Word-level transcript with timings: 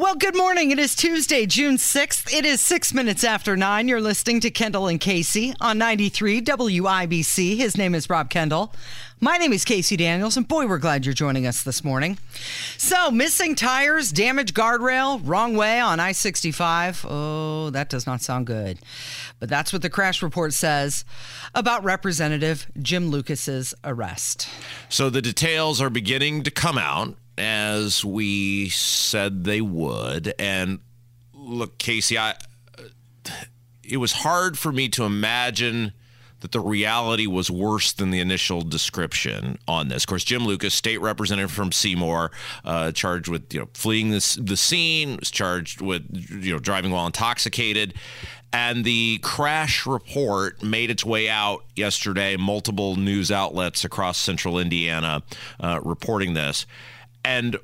Well, 0.00 0.14
good 0.14 0.34
morning. 0.34 0.70
It 0.70 0.78
is 0.78 0.94
Tuesday, 0.96 1.44
June 1.44 1.76
6th. 1.76 2.32
It 2.32 2.46
is 2.46 2.62
six 2.62 2.94
minutes 2.94 3.22
after 3.22 3.54
nine. 3.54 3.86
You're 3.86 4.00
listening 4.00 4.40
to 4.40 4.50
Kendall 4.50 4.88
and 4.88 4.98
Casey 4.98 5.52
on 5.60 5.76
93 5.76 6.40
WIBC. 6.40 7.58
His 7.58 7.76
name 7.76 7.94
is 7.94 8.08
Rob 8.08 8.30
Kendall. 8.30 8.72
My 9.20 9.36
name 9.36 9.52
is 9.52 9.62
Casey 9.62 9.98
Daniels, 9.98 10.38
and 10.38 10.48
boy, 10.48 10.66
we're 10.66 10.78
glad 10.78 11.04
you're 11.04 11.12
joining 11.12 11.46
us 11.46 11.62
this 11.62 11.84
morning. 11.84 12.16
So, 12.78 13.10
missing 13.10 13.54
tires, 13.54 14.10
damaged 14.10 14.54
guardrail, 14.54 15.20
wrong 15.22 15.54
way 15.54 15.78
on 15.78 16.00
I 16.00 16.12
65. 16.12 17.04
Oh, 17.06 17.68
that 17.68 17.90
does 17.90 18.06
not 18.06 18.22
sound 18.22 18.46
good. 18.46 18.78
But 19.38 19.50
that's 19.50 19.70
what 19.70 19.82
the 19.82 19.90
crash 19.90 20.22
report 20.22 20.54
says 20.54 21.04
about 21.54 21.84
Representative 21.84 22.66
Jim 22.80 23.10
Lucas's 23.10 23.74
arrest. 23.84 24.48
So, 24.88 25.10
the 25.10 25.20
details 25.20 25.78
are 25.82 25.90
beginning 25.90 26.42
to 26.44 26.50
come 26.50 26.78
out 26.78 27.16
as 27.40 28.04
we 28.04 28.68
said 28.68 29.44
they 29.44 29.62
would. 29.62 30.34
And 30.38 30.80
look, 31.32 31.78
Casey, 31.78 32.18
I 32.18 32.36
it 33.82 33.96
was 33.96 34.12
hard 34.12 34.58
for 34.58 34.70
me 34.70 34.88
to 34.90 35.04
imagine 35.04 35.92
that 36.40 36.52
the 36.52 36.60
reality 36.60 37.26
was 37.26 37.50
worse 37.50 37.92
than 37.92 38.10
the 38.10 38.20
initial 38.20 38.62
description 38.62 39.58
on 39.68 39.88
this. 39.88 40.04
Of 40.04 40.08
course, 40.08 40.24
Jim 40.24 40.46
Lucas, 40.46 40.74
state 40.74 41.00
representative 41.00 41.50
from 41.50 41.72
Seymour, 41.72 42.30
uh, 42.64 42.92
charged 42.92 43.28
with 43.28 43.52
you 43.52 43.60
know 43.60 43.68
fleeing 43.74 44.10
this, 44.10 44.34
the 44.34 44.56
scene, 44.56 45.16
was 45.18 45.30
charged 45.30 45.80
with 45.80 46.04
you 46.12 46.52
know 46.52 46.58
driving 46.58 46.90
while 46.90 47.06
intoxicated. 47.06 47.94
And 48.52 48.84
the 48.84 49.18
crash 49.22 49.86
report 49.86 50.60
made 50.62 50.90
its 50.90 51.04
way 51.04 51.28
out 51.28 51.64
yesterday. 51.76 52.36
Multiple 52.36 52.96
news 52.96 53.30
outlets 53.30 53.84
across 53.84 54.18
central 54.18 54.58
Indiana 54.58 55.22
uh, 55.60 55.80
reporting 55.84 56.34
this. 56.34 56.66
And 57.24 57.58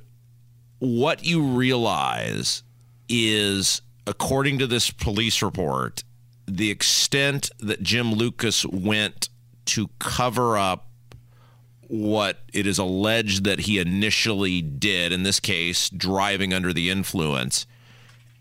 what 0.79 1.25
you 1.25 1.43
realize 1.43 2.63
is, 3.09 3.83
according 4.07 4.59
to 4.59 4.67
this 4.67 4.91
police 4.91 5.43
report, 5.43 6.05
the 6.47 6.71
extent 6.71 7.51
that 7.59 7.83
Jim 7.83 8.13
Lucas 8.13 8.65
went 8.67 9.29
to 9.67 9.89
cover 9.99 10.57
up 10.57 10.89
what 11.89 12.41
it 12.53 12.67
is 12.67 12.79
alleged 12.79 13.45
that 13.45 13.61
he 13.61 13.79
initially 13.79 14.61
did, 14.61 15.13
in 15.13 15.23
this 15.23 15.41
case, 15.41 15.89
driving 15.89 16.53
under 16.53 16.73
the 16.73 16.91
influence, 16.91 17.67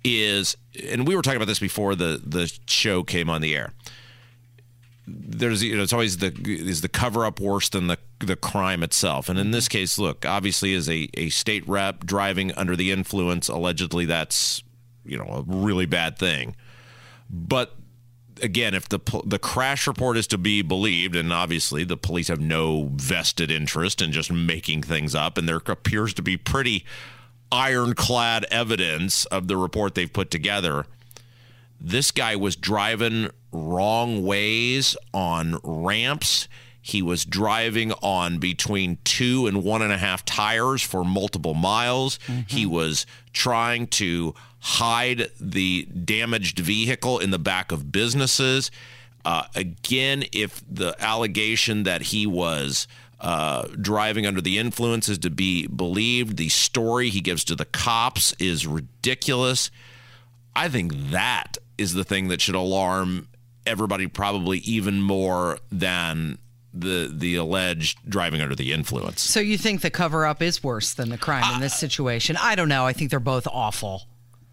is, 0.03 0.57
and 0.91 1.07
we 1.07 1.15
were 1.15 1.21
talking 1.21 1.37
about 1.37 1.47
this 1.47 1.59
before 1.59 1.95
the, 1.95 2.21
the 2.23 2.51
show 2.67 3.03
came 3.03 3.29
on 3.29 3.41
the 3.41 3.55
air 3.55 3.71
there's 5.07 5.63
you 5.63 5.75
know 5.77 5.83
it's 5.83 5.93
always 5.93 6.17
the 6.17 6.33
is 6.45 6.81
the 6.81 6.89
cover 6.89 7.25
up 7.25 7.39
worse 7.39 7.69
than 7.69 7.87
the 7.87 7.97
the 8.19 8.35
crime 8.35 8.83
itself? 8.83 9.29
And 9.29 9.37
in 9.37 9.51
this 9.51 9.65
mm-hmm. 9.65 9.79
case 9.79 9.99
look 9.99 10.25
obviously 10.25 10.73
as 10.73 10.89
a, 10.89 11.09
a 11.15 11.29
state 11.29 11.67
rep 11.67 12.05
driving 12.05 12.51
under 12.53 12.75
the 12.75 12.91
influence 12.91 13.47
allegedly 13.47 14.05
that's 14.05 14.63
you 15.03 15.17
know 15.17 15.25
a 15.25 15.43
really 15.45 15.85
bad 15.85 16.17
thing. 16.17 16.55
But 17.29 17.75
again 18.41 18.73
if 18.73 18.89
the 18.89 18.99
the 19.25 19.39
crash 19.39 19.87
report 19.87 20.17
is 20.17 20.27
to 20.27 20.37
be 20.37 20.61
believed 20.61 21.15
and 21.15 21.31
obviously 21.31 21.83
the 21.83 21.97
police 21.97 22.27
have 22.27 22.41
no 22.41 22.89
vested 22.95 23.51
interest 23.51 24.01
in 24.01 24.11
just 24.11 24.31
making 24.31 24.81
things 24.83 25.15
up 25.15 25.37
and 25.37 25.47
there 25.47 25.61
appears 25.67 26.13
to 26.13 26.21
be 26.21 26.35
pretty 26.35 26.85
ironclad 27.51 28.45
evidence 28.51 29.25
of 29.25 29.47
the 29.47 29.55
report 29.55 29.95
they've 29.95 30.11
put 30.11 30.29
together 30.29 30.85
this 31.79 32.11
guy 32.11 32.35
was 32.35 32.55
driving 32.55 33.29
wrong 33.55 34.25
ways 34.25 34.95
on 35.13 35.57
ramps. 35.63 36.47
He 36.81 37.01
was 37.01 37.25
driving 37.25 37.91
on 37.93 38.37
between 38.37 38.99
two 39.03 39.47
and 39.47 39.63
one 39.63 39.81
and 39.81 39.91
a 39.91 39.97
half 39.97 40.23
tires 40.23 40.83
for 40.83 41.03
multiple 41.03 41.55
miles. 41.55 42.19
Mm-hmm. 42.27 42.41
He 42.47 42.65
was 42.65 43.07
trying 43.33 43.87
to 43.87 44.35
hide 44.59 45.29
the 45.39 45.85
damaged 45.85 46.59
vehicle 46.59 47.19
in 47.19 47.31
the 47.31 47.39
back 47.39 47.71
of 47.71 47.91
businesses. 47.91 48.69
Uh, 49.23 49.45
again, 49.55 50.25
if 50.31 50.63
the 50.69 50.95
allegation 50.99 51.83
that 51.83 52.03
he 52.03 52.27
was 52.27 52.87
uh, 53.19 53.67
driving 53.81 54.25
under 54.27 54.41
the 54.41 54.59
influence 54.59 55.09
is 55.09 55.17
to 55.17 55.31
be 55.31 55.65
believed, 55.65 56.37
the 56.37 56.49
story 56.49 57.09
he 57.09 57.21
gives 57.21 57.43
to 57.45 57.55
the 57.55 57.65
cops 57.65 58.33
is 58.33 58.67
ridiculous. 58.67 59.71
I 60.55 60.69
think 60.69 60.93
that 61.09 61.57
is 61.77 61.93
the 61.93 62.03
thing 62.03 62.27
that 62.27 62.41
should 62.41 62.55
alarm 62.55 63.27
everybody 63.65 64.07
probably 64.07 64.59
even 64.59 65.01
more 65.01 65.59
than 65.71 66.37
the 66.73 67.09
the 67.11 67.35
alleged 67.35 67.99
driving 68.07 68.41
under 68.41 68.55
the 68.55 68.73
influence. 68.73 69.21
So 69.21 69.39
you 69.39 69.57
think 69.57 69.81
the 69.81 69.89
cover 69.89 70.25
up 70.25 70.41
is 70.41 70.63
worse 70.63 70.93
than 70.93 71.09
the 71.09 71.17
crime 71.17 71.55
in 71.55 71.61
this 71.61 71.75
situation? 71.75 72.37
I 72.39 72.55
don't 72.55 72.69
know. 72.69 72.85
I 72.85 72.93
think 72.93 73.09
they're 73.09 73.19
both 73.19 73.47
awful. 73.47 74.03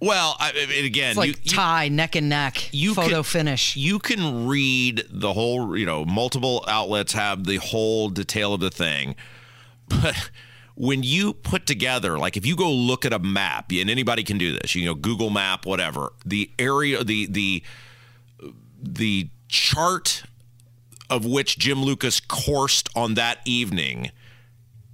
Well, 0.01 0.37
I, 0.41 0.51
again, 0.85 1.11
it's 1.11 1.17
like 1.17 1.29
you, 1.29 1.35
tie 1.53 1.85
you, 1.85 1.91
neck 1.91 2.17
and 2.17 2.29
neck. 2.29 2.73
You 2.73 2.95
photo 2.95 3.17
can, 3.17 3.23
finish. 3.23 3.77
You 3.77 4.01
can 4.01 4.49
read 4.49 5.05
the 5.09 5.33
whole. 5.33 5.77
You 5.77 5.87
know, 5.87 6.05
multiple 6.05 6.65
outlets 6.67 7.13
have 7.13 7.45
the 7.45 7.57
whole 7.57 8.09
detail 8.09 8.55
of 8.55 8.61
the 8.61 8.71
thing, 8.71 9.15
but 9.89 10.31
when 10.75 11.03
you 11.03 11.33
put 11.33 11.67
together, 11.67 12.19
like 12.19 12.37
if 12.37 12.47
you 12.47 12.57
go 12.57 12.71
look 12.71 13.05
at 13.05 13.13
a 13.13 13.19
map, 13.19 13.71
and 13.71 13.91
anybody 13.91 14.25
can 14.25 14.39
do 14.39 14.59
this, 14.59 14.75
you 14.75 14.85
know, 14.85 14.95
Google 14.95 15.31
Map, 15.31 15.67
whatever, 15.67 16.13
the 16.25 16.51
area, 16.59 17.05
the 17.05 17.27
the 17.27 17.63
the 18.83 19.31
chart 19.49 20.25
of 21.09 21.25
which 21.25 21.59
Jim 21.59 21.83
Lucas 21.83 22.21
coursed 22.21 22.89
on 22.97 23.15
that 23.15 23.39
evening, 23.45 24.11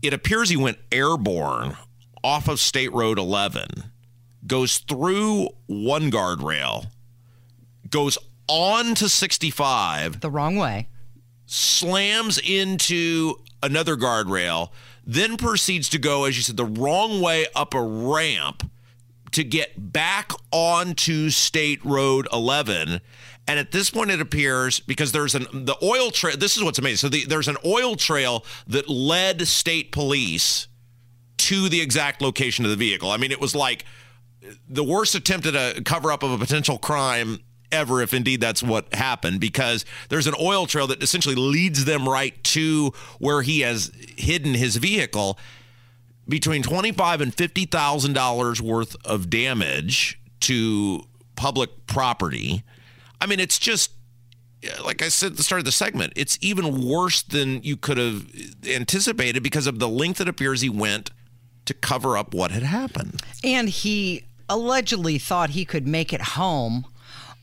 it 0.02 0.12
appears 0.12 0.50
he 0.50 0.56
went 0.56 0.78
airborne 0.92 1.76
off 2.22 2.48
of 2.48 2.60
State 2.60 2.92
Road 2.92 3.18
11, 3.18 3.68
goes 4.46 4.78
through 4.78 5.48
one 5.66 6.10
guardrail, 6.10 6.86
goes 7.88 8.18
on 8.48 8.94
to 8.96 9.08
65, 9.08 10.20
the 10.20 10.30
wrong 10.30 10.56
way, 10.56 10.88
slams 11.46 12.38
into 12.38 13.36
another 13.62 13.96
guardrail, 13.96 14.70
then 15.06 15.36
proceeds 15.36 15.88
to 15.88 15.98
go, 15.98 16.24
as 16.24 16.36
you 16.36 16.42
said, 16.42 16.56
the 16.56 16.64
wrong 16.64 17.20
way 17.20 17.46
up 17.54 17.74
a 17.74 17.82
ramp 17.82 18.70
to 19.32 19.44
get 19.44 19.92
back 19.92 20.32
onto 20.50 21.30
State 21.30 21.84
Road 21.84 22.26
11 22.32 23.00
and 23.48 23.58
at 23.58 23.72
this 23.72 23.90
point, 23.90 24.10
it 24.10 24.20
appears 24.20 24.78
because 24.78 25.10
there's 25.10 25.34
an 25.34 25.46
the 25.52 25.76
oil 25.82 26.12
trail. 26.12 26.36
This 26.36 26.56
is 26.56 26.62
what's 26.62 26.78
amazing. 26.78 26.98
So 26.98 27.08
the, 27.08 27.24
there's 27.24 27.48
an 27.48 27.56
oil 27.64 27.96
trail 27.96 28.44
that 28.68 28.88
led 28.88 29.48
state 29.48 29.90
police 29.90 30.68
to 31.38 31.68
the 31.68 31.80
exact 31.80 32.22
location 32.22 32.64
of 32.64 32.70
the 32.70 32.76
vehicle. 32.76 33.10
I 33.10 33.16
mean, 33.16 33.32
it 33.32 33.40
was 33.40 33.54
like 33.54 33.84
the 34.68 34.84
worst 34.84 35.14
attempt 35.14 35.46
at 35.46 35.54
a 35.54 35.82
cover 35.82 36.12
up 36.12 36.22
of 36.22 36.30
a 36.30 36.38
potential 36.38 36.78
crime 36.78 37.40
ever, 37.70 38.00
if 38.00 38.14
indeed 38.14 38.40
that's 38.40 38.62
what 38.62 38.94
happened, 38.94 39.40
because 39.40 39.84
there's 40.08 40.26
an 40.26 40.34
oil 40.40 40.66
trail 40.66 40.86
that 40.86 41.02
essentially 41.02 41.34
leads 41.34 41.84
them 41.84 42.08
right 42.08 42.42
to 42.42 42.92
where 43.18 43.42
he 43.42 43.60
has 43.60 43.90
hidden 44.16 44.54
his 44.54 44.76
vehicle. 44.76 45.38
Between 46.28 46.62
twenty-five 46.62 47.22
and 47.22 47.34
fifty 47.34 47.64
thousand 47.64 48.12
dollars 48.12 48.60
worth 48.60 48.96
of 49.04 49.30
damage 49.30 50.20
to 50.40 51.02
public 51.36 51.86
property 51.86 52.64
I 53.20 53.26
mean, 53.26 53.40
it's 53.40 53.58
just 53.58 53.92
like 54.82 55.02
I 55.02 55.08
said 55.08 55.32
at 55.32 55.36
the 55.36 55.42
start 55.42 55.60
of 55.60 55.64
the 55.64 55.72
segment, 55.72 56.12
it's 56.16 56.38
even 56.40 56.86
worse 56.86 57.22
than 57.22 57.62
you 57.62 57.76
could 57.76 57.98
have 57.98 58.26
anticipated 58.68 59.42
because 59.42 59.66
of 59.66 59.78
the 59.78 59.88
length 59.88 60.20
it 60.20 60.28
appears 60.28 60.60
he 60.60 60.68
went 60.68 61.10
to 61.66 61.74
cover 61.74 62.16
up 62.16 62.34
what 62.34 62.50
had 62.50 62.62
happened. 62.62 63.22
And 63.44 63.68
he 63.68 64.24
allegedly 64.48 65.18
thought 65.18 65.50
he 65.50 65.64
could 65.64 65.86
make 65.86 66.12
it 66.12 66.20
home 66.20 66.86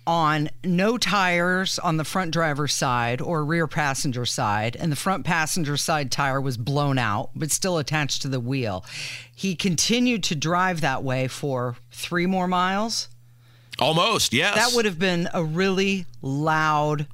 on 0.07 0.49
no 0.63 0.97
tires 0.97 1.79
on 1.79 1.97
the 1.97 2.03
front 2.03 2.31
driver's 2.31 2.73
side 2.73 3.21
or 3.21 3.43
rear 3.43 3.67
passenger 3.67 4.25
side, 4.25 4.75
and 4.75 4.91
the 4.91 4.95
front 4.95 5.25
passenger 5.25 5.77
side 5.77 6.11
tire 6.11 6.39
was 6.39 6.57
blown 6.57 6.99
out, 6.99 7.31
but 7.35 7.49
still 7.49 7.79
attached 7.79 8.21
to 8.21 8.27
the 8.27 8.39
wheel. 8.39 8.85
He 9.35 9.55
continued 9.55 10.23
to 10.25 10.35
drive 10.35 10.81
that 10.81 11.03
way 11.03 11.27
for 11.27 11.77
three 11.91 12.27
more 12.27 12.47
miles 12.47 13.07
Almost, 13.79 14.33
yes. 14.33 14.55
That 14.55 14.75
would 14.75 14.85
have 14.85 14.99
been 14.99 15.27
a 15.33 15.43
really 15.43 16.05
loud 16.21 17.07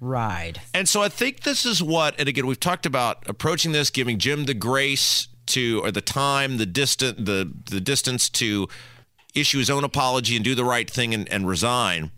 ride. 0.00 0.60
And 0.72 0.88
so 0.88 1.02
I 1.02 1.08
think 1.08 1.42
this 1.42 1.64
is 1.64 1.82
what, 1.82 2.18
and 2.18 2.28
again, 2.28 2.46
we've 2.46 2.60
talked 2.60 2.86
about 2.86 3.28
approaching 3.28 3.72
this, 3.72 3.90
giving 3.90 4.18
Jim 4.18 4.44
the 4.44 4.54
grace 4.54 5.28
to, 5.46 5.80
or 5.84 5.90
the 5.90 6.00
time, 6.00 6.56
the 6.56 6.66
distance, 6.66 7.16
the 7.18 7.52
the 7.70 7.80
distance 7.80 8.28
to 8.30 8.68
issue 9.34 9.58
his 9.58 9.70
own 9.70 9.84
apology 9.84 10.36
and 10.36 10.44
do 10.44 10.54
the 10.54 10.64
right 10.64 10.88
thing 10.88 11.12
and, 11.12 11.28
and 11.28 11.46
resign. 11.46 12.10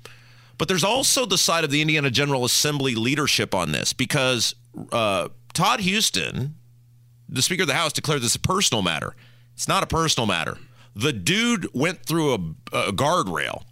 But 0.59 0.69
there's 0.69 0.85
also 0.85 1.27
the 1.27 1.39
side 1.39 1.65
of 1.65 1.71
the 1.71 1.83
Indiana 1.83 2.11
General 2.11 2.45
Assembly 2.45 2.95
leadership 2.95 3.55
on 3.55 3.73
this 3.73 3.93
because 3.93 4.55
uh, 4.93 5.29
Todd 5.53 5.81
Huston, 5.83 6.55
the 7.29 7.43
Speaker 7.43 7.63
of 7.63 7.69
the 7.69 7.75
House, 7.75 7.93
declared 7.93 8.23
this 8.23 8.35
a 8.35 8.41
personal 8.41 8.83
matter. 8.83 9.15
It's 9.55 9.69
not 9.69 9.83
a 9.83 9.87
personal 9.87 10.27
matter. 10.27 10.59
The 10.97 11.13
dude 11.13 11.69
went 11.75 12.07
through 12.07 12.33
a, 12.33 12.39
a 12.89 12.93
guardrail. 12.93 13.65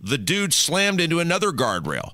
The 0.00 0.18
dude 0.18 0.52
slammed 0.52 1.00
into 1.00 1.20
another 1.20 1.52
guardrail. 1.52 2.10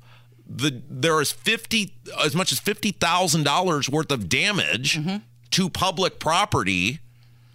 The 0.46 0.82
there 0.88 1.20
is 1.22 1.32
fifty 1.32 1.94
as 2.22 2.36
much 2.36 2.52
as 2.52 2.60
fifty 2.60 2.90
thousand 2.90 3.44
dollars 3.44 3.88
worth 3.88 4.12
of 4.12 4.28
damage 4.28 4.98
mm-hmm. 4.98 5.16
to 5.52 5.70
public 5.70 6.18
property, 6.18 7.00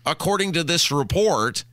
according 0.06 0.54
to 0.54 0.64
this 0.64 0.92
report. 0.92 1.64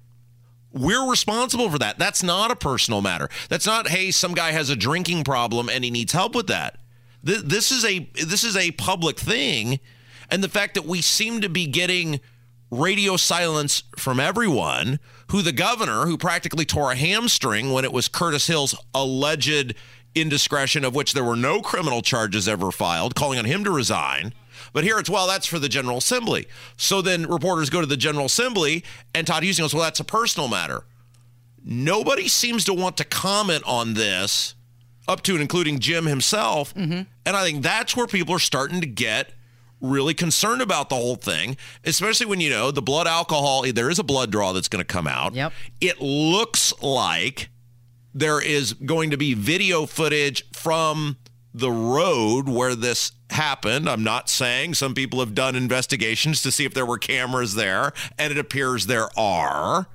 We're 0.73 1.11
responsible 1.11 1.69
for 1.71 1.79
that. 1.79 1.99
That's 1.99 2.23
not 2.23 2.51
a 2.51 2.57
personal 2.57 3.01
matter. 3.01 3.29
That's 3.49 3.67
not 3.67 3.89
hey, 3.89 4.11
some 4.11 4.35
guy 4.35 4.53
has 4.53 4.69
a 4.69 4.77
drinking 4.77 5.25
problem 5.25 5.71
and 5.71 5.83
he 5.83 5.91
needs 5.91 6.13
help 6.13 6.35
with 6.35 6.47
that. 6.49 6.79
Th- 7.25 7.41
This 7.41 7.73
is 7.73 7.85
a 7.85 8.11
this 8.15 8.45
is 8.45 8.57
a 8.57 8.73
public 8.73 9.19
thing, 9.19 9.81
and 10.31 10.45
the 10.45 10.49
fact 10.51 10.75
that 10.75 10.85
we 10.85 11.01
seem 11.01 11.41
to 11.41 11.49
be 11.49 11.67
getting 11.67 12.21
radio 12.71 13.17
silence 13.17 13.83
from 13.97 14.21
everyone 14.21 15.01
who 15.31 15.43
the 15.43 15.53
governor 15.53 16.07
who 16.07 16.19
practically 16.19 16.65
tore 16.65 16.93
a 16.93 16.97
hamstring 16.97 17.73
when 17.73 17.85
it 17.85 17.93
was 17.93 18.09
Curtis 18.09 18.47
Hill's 18.47 18.75
alleged 18.95 19.75
indiscretion 20.15 20.85
of 20.85 20.95
which 20.95 21.13
there 21.13 21.25
were 21.25 21.37
no 21.37 21.61
criminal 21.61 22.03
charges 22.03 22.49
ever 22.49 22.73
filed 22.73 23.15
calling 23.15 23.39
on 23.39 23.45
him 23.45 23.63
to 23.65 23.71
resign. 23.71 24.35
But 24.73 24.85
here 24.85 24.99
it's 24.99 25.09
well 25.09 25.27
that's 25.27 25.47
for 25.47 25.59
the 25.59 25.69
general 25.69 25.99
assembly. 25.99 26.47
So 26.77 27.01
then 27.01 27.27
reporters 27.27 27.71
go 27.71 27.81
to 27.81 27.87
the 27.87 27.97
general 27.97 28.27
assembly 28.27 28.85
and 29.15 29.27
Todd 29.27 29.45
Huston 29.45 29.63
goes 29.63 29.75
well 29.75 29.85
that's 29.85 30.01
a 30.01 30.05
personal 30.05 30.49
matter. 30.49 30.85
Nobody 31.65 32.27
seems 32.27 32.65
to 32.65 32.75
want 32.75 32.97
to 32.97 33.05
comment 33.05 33.63
on 33.67 33.95
this 33.95 34.55
up 35.07 35.23
to 35.23 35.33
and 35.33 35.43
including 35.43 35.79
Jim 35.79 36.07
himself. 36.07 36.75
Mm-hmm. 36.75 37.03
And 37.27 37.37
I 37.37 37.45
think 37.45 37.63
that's 37.63 37.97
where 37.97 38.07
people 38.07 38.35
are 38.35 38.41
starting 38.41 38.81
to 38.81 38.87
get 38.87 39.33
really 39.81 40.15
concerned 40.15 40.61
about 40.63 40.89
the 40.89 40.95
whole 40.97 41.17
thing, 41.17 41.57
especially 41.85 42.27
when 42.27 42.41
you 42.41 42.51
know 42.51 42.71
the 42.71 42.83
blood 42.83 43.07
alcohol, 43.07 43.63
there 43.73 43.91
is 43.91 43.99
a 43.99 44.05
blood 44.05 44.31
draw 44.31 44.53
that's 44.53 44.69
going 44.69 44.85
to 44.85 44.93
come 44.93 45.07
out. 45.07 45.35
Yep. 45.35 45.53
It 45.81 46.01
looks 46.01 46.73
like 46.83 47.49
there 48.15 48.41
is 48.43 48.73
going 48.75 49.11
to 49.11 49.17
be 49.17 49.35
video 49.35 49.87
footage 49.87 50.45
from 50.53 51.17
the 51.55 51.71
road 51.71 52.49
where 52.49 52.75
this 52.75 53.13
happened. 53.31 53.89
I'm 53.89 54.05
not 54.05 54.29
saying 54.29 54.75
some 54.75 54.95
people 54.95 55.21
have 55.21 55.35
done 55.35 55.57
investigations 55.57 56.43
to 56.43 56.51
see 56.53 56.65
if 56.65 56.75
there 56.75 56.87
were 56.87 56.99
cameras 56.99 57.55
there, 57.55 57.93
and 58.19 58.31
it 58.33 58.39
appears 58.39 58.87
there 58.87 59.09
are. 59.19 59.87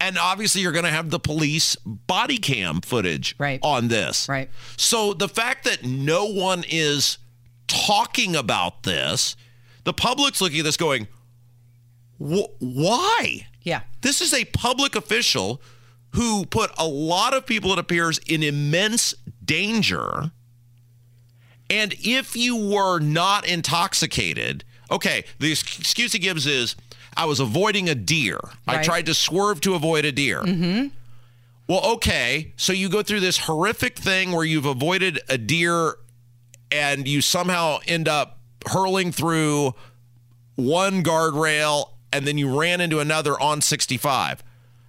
And 0.00 0.18
obviously, 0.18 0.62
you're 0.62 0.72
going 0.72 0.84
to 0.84 0.90
have 0.90 1.10
the 1.10 1.20
police 1.20 1.76
body 1.76 2.36
cam 2.38 2.80
footage 2.80 3.36
Right. 3.38 3.60
on 3.62 3.86
this. 3.88 4.28
Right. 4.28 4.50
So 4.76 5.14
the 5.14 5.28
fact 5.28 5.64
that 5.64 5.84
no 5.84 6.24
one 6.26 6.64
is 6.68 7.18
talking 7.72 8.36
about 8.36 8.82
this, 8.82 9.36
the 9.84 9.92
public's 9.92 10.40
looking 10.40 10.58
at 10.60 10.64
this 10.64 10.76
going, 10.76 11.08
"Wh- 12.18 12.52
why? 12.60 13.46
Yeah. 13.62 13.82
This 14.02 14.20
is 14.20 14.34
a 14.34 14.44
public 14.46 14.94
official 14.94 15.60
who 16.10 16.44
put 16.44 16.70
a 16.76 16.86
lot 16.86 17.32
of 17.32 17.46
people, 17.46 17.72
it 17.72 17.78
appears, 17.78 18.18
in 18.26 18.42
immense 18.42 19.14
danger. 19.44 20.30
And 21.70 21.94
if 22.00 22.36
you 22.36 22.56
were 22.56 22.98
not 22.98 23.46
intoxicated, 23.46 24.64
okay, 24.90 25.24
the 25.38 25.50
excuse 25.52 26.12
he 26.12 26.18
gives 26.18 26.46
is, 26.46 26.76
I 27.16 27.24
was 27.24 27.40
avoiding 27.40 27.88
a 27.88 27.94
deer. 27.94 28.38
I 28.66 28.82
tried 28.82 29.06
to 29.06 29.14
swerve 29.14 29.60
to 29.62 29.74
avoid 29.74 30.04
a 30.04 30.12
deer. 30.12 30.42
Mm-hmm. 30.42 30.88
Well, 31.68 31.80
okay, 31.94 32.52
so 32.56 32.72
you 32.72 32.88
go 32.90 33.02
through 33.02 33.20
this 33.20 33.38
horrific 33.38 33.98
thing 33.98 34.32
where 34.32 34.44
you've 34.44 34.66
avoided 34.66 35.20
a 35.28 35.38
deer 35.38 35.94
and 36.72 37.06
you 37.06 37.20
somehow 37.20 37.78
end 37.86 38.08
up 38.08 38.38
hurling 38.66 39.12
through 39.12 39.74
one 40.56 41.02
guardrail 41.02 41.90
and 42.12 42.26
then 42.26 42.38
you 42.38 42.58
ran 42.58 42.80
into 42.80 43.00
another 43.00 43.38
on 43.40 43.60
65. 43.60 44.42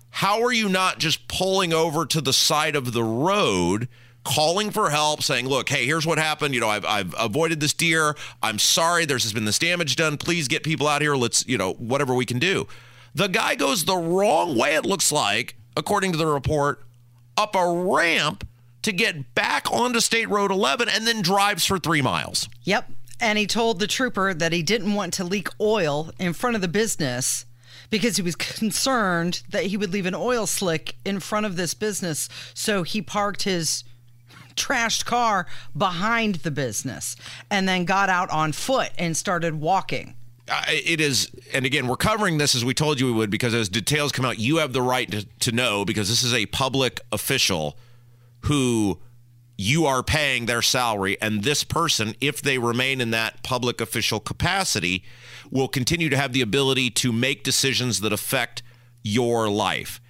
How 0.10 0.44
are 0.44 0.52
you 0.52 0.70
not 0.70 1.00
just 1.00 1.28
pulling 1.28 1.74
over 1.74 2.06
to 2.06 2.22
the 2.22 2.34
side 2.34 2.76
of 2.76 2.94
the 2.94 3.04
road, 3.04 3.88
calling 4.24 4.70
for 4.70 4.92
help, 4.92 5.24
saying, 5.24 5.48
"Look, 5.48 5.70
hey, 5.70 5.86
here's 5.86 6.06
what 6.06 6.20
happened. 6.20 6.54
You 6.54 6.62
know, 6.62 6.70
I've, 6.70 6.86
I've 6.86 7.16
avoided 7.18 7.60
this 7.60 7.74
deer. 7.74 8.16
I'm 8.44 8.60
sorry. 8.60 9.06
There's 9.06 9.34
been 9.34 9.46
this 9.46 9.58
damage 9.58 9.96
done. 9.96 10.18
Please 10.18 10.48
get 10.48 10.64
people 10.64 10.88
out 10.88 11.02
here. 11.02 11.16
Let's, 11.16 11.48
you 11.48 11.58
know, 11.58 11.74
whatever 11.74 12.14
we 12.14 12.26
can 12.26 12.38
do." 12.38 12.68
The 13.16 13.28
guy 13.28 13.56
goes 13.56 13.86
the 13.86 13.98
wrong 13.98 14.56
way. 14.56 14.76
It 14.76 14.86
looks 14.86 15.12
like, 15.12 15.56
according 15.76 16.12
to 16.12 16.18
the 16.18 16.28
report, 16.28 16.84
up 17.38 17.56
a 17.56 17.68
ramp 17.68 18.48
to 18.84 18.92
get 18.92 19.34
back 19.36 19.72
onto 19.72 20.00
State 20.00 20.30
Road 20.30 20.52
11, 20.52 20.88
and 20.90 21.08
then 21.08 21.22
drives 21.22 21.66
for 21.66 21.80
three 21.80 22.02
miles. 22.02 22.48
Yep. 22.64 22.90
And 23.20 23.38
he 23.38 23.48
told 23.48 23.80
the 23.80 23.88
trooper 23.88 24.34
that 24.34 24.52
he 24.52 24.62
didn't 24.62 24.94
want 24.94 25.14
to 25.14 25.24
leak 25.24 25.48
oil 25.60 26.12
in 26.20 26.34
front 26.34 26.56
of 26.56 26.62
the 26.62 26.68
business 26.68 27.46
because 27.90 28.18
he 28.18 28.22
was 28.22 28.36
concerned 28.36 29.44
that 29.50 29.66
he 29.66 29.78
would 29.78 29.94
leave 29.94 30.06
an 30.06 30.16
oil 30.16 30.46
slick 30.48 30.96
in 31.06 31.20
front 31.20 31.46
of 31.46 31.56
this 31.56 31.74
business. 31.74 32.28
So 32.54 32.84
he 32.84 33.02
parked 33.02 33.44
his 33.44 33.84
trashed 34.56 35.06
car 35.06 35.48
behind 35.78 36.36
the 36.36 36.52
business 36.52 37.16
and 37.50 37.68
then 37.68 37.86
got 37.86 38.10
out 38.10 38.30
on 38.30 38.52
foot 38.52 38.92
and 38.98 39.16
started 39.16 39.60
walking. 39.60 40.16
I- 40.50 40.82
it 40.86 41.00
is 41.00 41.30
and 41.54 41.66
again 41.66 41.88
we're 41.88 41.96
covering 41.96 42.38
this 42.38 42.54
as 42.54 42.66
we 42.66 42.74
told 42.74 43.00
you 43.00 43.06
we 43.06 43.14
would 43.14 43.30
because 43.30 43.54
as 43.54 43.70
details 43.70 44.12
come 44.12 44.26
out 44.26 44.40
you 44.40 44.58
have 44.58 44.74
the 44.74 44.82
right 44.82 45.10
to, 45.10 45.26
to 45.40 45.52
know 45.54 45.86
because 45.86 46.10
this 46.10 46.22
is 46.22 46.34
a 46.34 46.46
public 46.48 47.00
official 47.14 47.78
who 48.44 49.00
you 49.58 49.86
are 49.86 50.02
paying 50.02 50.46
their 50.46 50.62
salary 50.62 51.18
and 51.22 51.44
this 51.44 51.64
person 51.64 52.16
if 52.20 52.42
they 52.42 52.58
remain 52.58 53.00
in 53.00 53.12
that 53.12 53.44
public 53.44 53.80
official 53.80 54.20
capacity 54.20 55.04
will 55.52 55.68
continue 55.68 56.10
to 56.10 56.18
have 56.18 56.34
the 56.34 56.42
ability 56.42 56.90
to 56.90 57.12
make 57.12 57.44
decisions 57.44 58.00
that 58.02 58.12
affect 58.12 58.64
your 59.04 59.50
life 59.50 60.02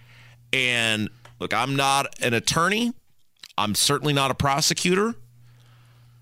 and 0.53 1.09
look 1.39 1.53
i'm 1.53 1.75
not 1.75 2.07
an 2.21 2.33
attorney 2.33 2.93
i'm 3.57 3.75
certainly 3.75 4.13
not 4.13 4.31
a 4.31 4.35
prosecutor 4.35 5.13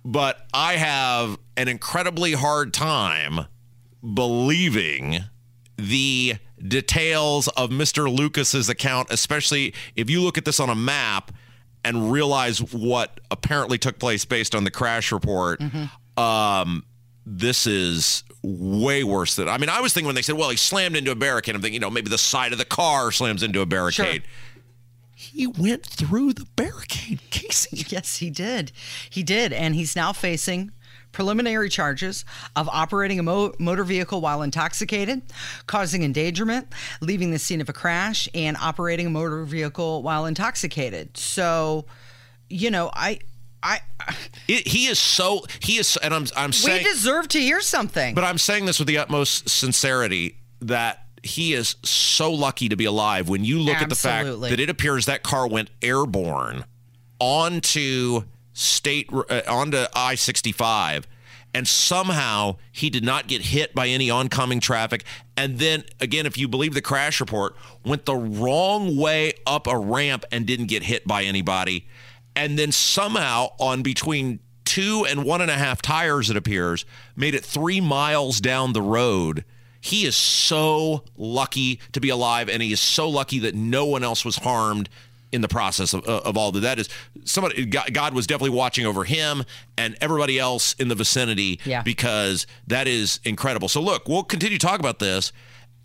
but 0.04 0.48
i 0.54 0.74
have 0.74 1.38
an 1.58 1.68
incredibly 1.68 2.34
hard 2.34 2.74
time 2.74 3.46
believing 4.16 5.20
the 5.78 6.36
details 6.68 7.48
of 7.50 7.70
Mr. 7.72 8.14
Lucas's 8.16 8.70
account, 8.70 9.10
especially 9.10 9.74
if 9.96 10.10
you 10.10 10.22
look 10.22 10.38
at 10.38 10.46
this 10.46 10.60
on 10.60 10.70
a 10.70 10.76
map 10.76 11.32
and 11.84 12.12
realize 12.12 12.60
what 12.60 13.20
apparently 13.30 13.78
took 13.78 14.00
place 14.00 14.26
based 14.26 14.56
on 14.56 14.64
the 14.64 14.72
crash 14.72 15.12
report. 15.12 15.62
Um, 16.18 16.84
this 17.26 17.68
is 17.68 18.24
way 18.44 19.04
worse 19.04 19.36
than 19.36 19.48
I 19.48 19.58
mean. 19.58 19.70
I 19.70 19.82
was 19.82 19.94
thinking 19.94 20.08
when 20.08 20.16
they 20.16 20.22
said, 20.22 20.36
"Well, 20.36 20.50
he 20.50 20.58
slammed 20.58 20.96
into 20.96 21.12
a 21.12 21.16
barricade," 21.16 21.56
I'm 21.56 21.62
thinking, 21.62 21.76
you 21.76 21.80
know, 21.80 21.90
maybe 21.92 22.10
the 22.10 22.18
side 22.18 22.52
of 22.52 22.58
the 22.58 22.66
car 22.66 23.12
slams 23.12 23.44
into 23.44 23.62
a 23.62 23.66
barricade. 23.66 24.24
He 25.16 25.46
went 25.46 25.86
through 25.86 26.34
the 26.34 26.46
barricade, 26.56 27.20
Casey. 27.30 27.86
Yes, 27.90 28.18
he 28.18 28.32
did. 28.32 28.72
He 29.10 29.22
did. 29.22 29.54
And 29.54 29.76
he's 29.76 29.96
now 29.96 30.14
facing 30.14 30.72
preliminary 31.12 31.70
charges 31.70 32.26
of 32.56 32.70
operating 32.70 33.20
a 33.20 33.24
mo- 33.24 33.54
motor 33.60 33.84
vehicle 33.84 34.22
while 34.22 34.42
intoxicated, 34.42 35.22
causing 35.68 36.04
endangerment, 36.04 36.68
leaving 37.02 37.32
the 37.32 37.40
scene 37.40 37.62
of 37.62 37.70
a 37.70 37.74
crash, 37.74 38.28
and 38.34 38.58
operating 38.58 39.08
a 39.08 39.10
motor 39.10 39.44
vehicle 39.44 40.04
while 40.04 40.26
intoxicated. 40.26 41.16
So, 41.18 41.86
you 42.50 42.72
know, 42.72 42.90
I. 42.94 43.20
I 43.64 43.80
It, 44.48 44.68
he 44.68 44.88
is 44.88 44.98
so 44.98 45.44
he 45.60 45.78
is, 45.78 45.96
and 45.98 46.16
I'm 46.16 46.26
I'm 46.36 46.52
saying 46.52 46.84
we 46.84 46.90
deserve 46.90 47.28
to 47.30 47.40
hear 47.40 47.62
something. 47.62 48.16
But 48.16 48.24
I'm 48.24 48.40
saying 48.40 48.66
this 48.66 48.80
with 48.80 48.88
the 48.88 48.98
utmost 48.98 49.50
sincerity 49.50 50.38
that 50.62 51.06
he 51.24 51.54
is 51.54 51.76
so 51.84 52.34
lucky 52.34 52.70
to 52.70 52.76
be 52.76 52.86
alive 52.86 53.30
when 53.30 53.46
you 53.46 53.60
look 53.60 53.76
at 53.76 53.90
the 53.90 53.96
fact 53.96 54.28
that 54.42 54.60
it 54.60 54.70
appears 54.70 55.06
that 55.06 55.22
car 55.24 55.48
went 55.48 55.70
airborne 55.82 56.66
onto 57.20 58.24
state 58.54 59.10
uh, 59.12 59.42
onto 59.48 59.86
I-65 59.96 61.06
and 61.54 61.68
somehow 61.68 62.58
he 62.72 62.90
did 62.90 63.04
not 63.04 63.28
get 63.28 63.42
hit 63.42 63.76
by 63.76 63.88
any 63.88 64.10
oncoming 64.10 64.60
traffic. 64.60 65.04
And 65.36 65.60
then 65.60 65.84
again 66.00 66.26
if 66.26 66.38
you 66.38 66.48
believe 66.48 66.74
the 66.74 66.82
crash 66.82 67.20
report 67.20 67.56
went 67.86 68.06
the 68.06 68.16
wrong 68.16 68.98
way 68.98 69.34
up 69.46 69.68
a 69.68 69.78
ramp 69.78 70.26
and 70.32 70.46
didn't 70.46 70.68
get 70.68 70.84
hit 70.84 71.08
by 71.08 71.24
anybody. 71.24 71.88
And 72.36 72.58
then 72.58 72.72
somehow 72.72 73.50
on 73.60 73.82
between 73.82 74.40
two 74.64 75.06
and 75.10 75.26
one 75.26 75.42
and 75.42 75.52
a 75.52 75.58
half 75.58 75.82
tires 75.82 76.30
it 76.30 76.38
appears 76.38 76.86
made 77.16 77.36
it 77.36 77.44
three 77.44 77.82
miles 77.82 78.40
down 78.40 78.74
the 78.74 78.82
road. 78.82 79.44
He 79.82 80.06
is 80.06 80.16
so 80.16 81.04
lucky 81.18 81.80
to 81.92 82.00
be 82.00 82.10
alive 82.10 82.48
and 82.48 82.62
he 82.62 82.72
is 82.72 82.80
so 82.80 83.10
lucky 83.10 83.40
that 83.40 83.56
no 83.56 83.86
one 83.86 84.04
else 84.04 84.24
was 84.24 84.38
harmed 84.38 84.88
in 85.32 85.42
the 85.42 85.48
process 85.48 85.94
of, 85.94 86.04
of 86.06 86.36
all 86.38 86.52
that 86.52 86.60
that 86.62 86.78
is 86.80 86.90
somebody 87.24 87.66
god 87.66 87.94
God 87.94 88.14
was 88.14 88.28
definitely 88.28 88.56
watching 88.58 88.86
over 88.86 89.04
him 89.04 89.44
and 89.78 89.96
everybody 90.02 90.38
else 90.40 90.74
in 90.74 90.88
the 90.88 90.96
vicinity 90.96 91.60
Yeah. 91.66 91.82
because 91.84 92.46
that 92.68 92.88
is 92.88 93.20
incredible 93.24 93.68
so 93.70 93.82
look 93.82 94.08
we'll 94.10 94.24
continue 94.24 94.58
to 94.58 94.66
talk 94.68 94.80
about 94.80 95.00
this 95.00 95.32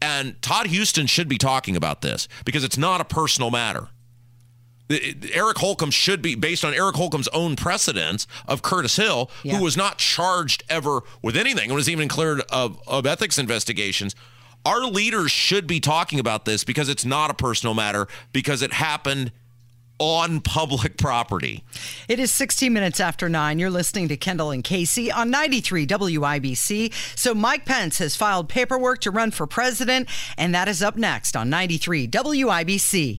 and 0.02 0.40
todd 0.42 0.66
huston 0.66 1.06
should 1.06 1.28
be 1.28 1.38
talking 1.38 1.76
about 1.76 2.02
this 2.02 2.28
because 2.44 2.64
it's 2.64 2.76
not 2.78 3.00
a 3.00 3.04
personal 3.04 3.50
matter 3.50 3.88
Eric 5.32 5.58
Holcomb 5.58 5.90
should 5.90 6.22
be 6.22 6.36
based 6.36 6.64
on 6.64 6.72
Eric 6.72 6.94
Holcomb's 6.94 7.26
own 7.28 7.56
precedents 7.56 8.24
of 8.46 8.62
Curtis 8.62 8.94
Hill, 8.94 9.28
Yeah. 9.42 9.56
who 9.56 9.64
was 9.64 9.76
not 9.76 9.98
charged 9.98 10.62
ever 10.68 11.00
with 11.22 11.36
anything 11.36 11.64
and 11.70 11.74
was 11.74 11.88
even 11.88 12.06
cleared 12.06 12.42
of, 12.52 12.80
of 12.86 13.04
ethics 13.04 13.36
investigations. 13.36 14.14
Our 14.66 14.84
leaders 14.84 15.30
should 15.30 15.68
be 15.68 15.78
talking 15.78 16.18
about 16.18 16.44
this 16.44 16.64
because 16.64 16.88
it's 16.88 17.04
not 17.04 17.30
a 17.30 17.34
personal 17.34 17.72
matter 17.72 18.08
because 18.32 18.62
it 18.62 18.72
happened 18.72 19.30
on 20.00 20.40
public 20.40 20.96
property. 20.98 21.62
It 22.08 22.18
is 22.18 22.34
16 22.34 22.72
minutes 22.72 22.98
after 22.98 23.28
9. 23.28 23.60
You're 23.60 23.70
listening 23.70 24.08
to 24.08 24.16
Kendall 24.16 24.50
and 24.50 24.64
Casey 24.64 25.12
on 25.12 25.30
93 25.30 25.86
WIBC. 25.86 26.92
So 27.16 27.32
Mike 27.32 27.64
Pence 27.64 27.98
has 27.98 28.16
filed 28.16 28.48
paperwork 28.48 29.00
to 29.02 29.12
run 29.12 29.30
for 29.30 29.46
president, 29.46 30.08
and 30.36 30.52
that 30.52 30.66
is 30.66 30.82
up 30.82 30.96
next 30.96 31.36
on 31.36 31.48
93 31.48 32.08
WIBC. 32.08 33.18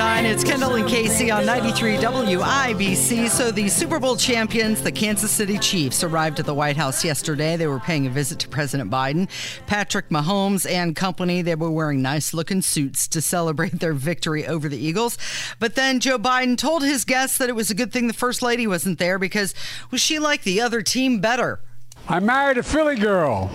9, 0.00 0.24
it's 0.24 0.42
Kendall 0.42 0.76
and 0.76 0.88
Casey 0.88 1.30
on 1.30 1.44
93 1.44 1.96
WIBC. 1.96 3.28
So, 3.28 3.50
the 3.50 3.68
Super 3.68 4.00
Bowl 4.00 4.16
champions, 4.16 4.80
the 4.80 4.90
Kansas 4.90 5.30
City 5.30 5.58
Chiefs, 5.58 6.02
arrived 6.02 6.40
at 6.40 6.46
the 6.46 6.54
White 6.54 6.78
House 6.78 7.04
yesterday. 7.04 7.58
They 7.58 7.66
were 7.66 7.80
paying 7.80 8.06
a 8.06 8.08
visit 8.08 8.38
to 8.38 8.48
President 8.48 8.90
Biden. 8.90 9.28
Patrick 9.66 10.08
Mahomes 10.08 10.66
and 10.66 10.96
company, 10.96 11.42
they 11.42 11.54
were 11.54 11.70
wearing 11.70 12.00
nice 12.00 12.32
looking 12.32 12.62
suits 12.62 13.06
to 13.08 13.20
celebrate 13.20 13.78
their 13.80 13.92
victory 13.92 14.46
over 14.46 14.70
the 14.70 14.78
Eagles. 14.78 15.18
But 15.58 15.74
then 15.74 16.00
Joe 16.00 16.18
Biden 16.18 16.56
told 16.56 16.82
his 16.82 17.04
guests 17.04 17.36
that 17.36 17.50
it 17.50 17.54
was 17.54 17.70
a 17.70 17.74
good 17.74 17.92
thing 17.92 18.06
the 18.06 18.14
First 18.14 18.40
Lady 18.40 18.66
wasn't 18.66 18.98
there 18.98 19.18
because 19.18 19.54
was 19.90 20.00
she 20.00 20.18
like 20.18 20.44
the 20.44 20.62
other 20.62 20.80
team 20.80 21.20
better? 21.20 21.60
I 22.08 22.20
married 22.20 22.56
a 22.56 22.62
Philly 22.62 22.96
girl. 22.96 23.50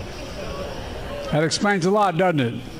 That 1.32 1.42
explains 1.42 1.86
a 1.86 1.90
lot, 1.90 2.16
doesn't 2.16 2.38
it? 2.38 2.75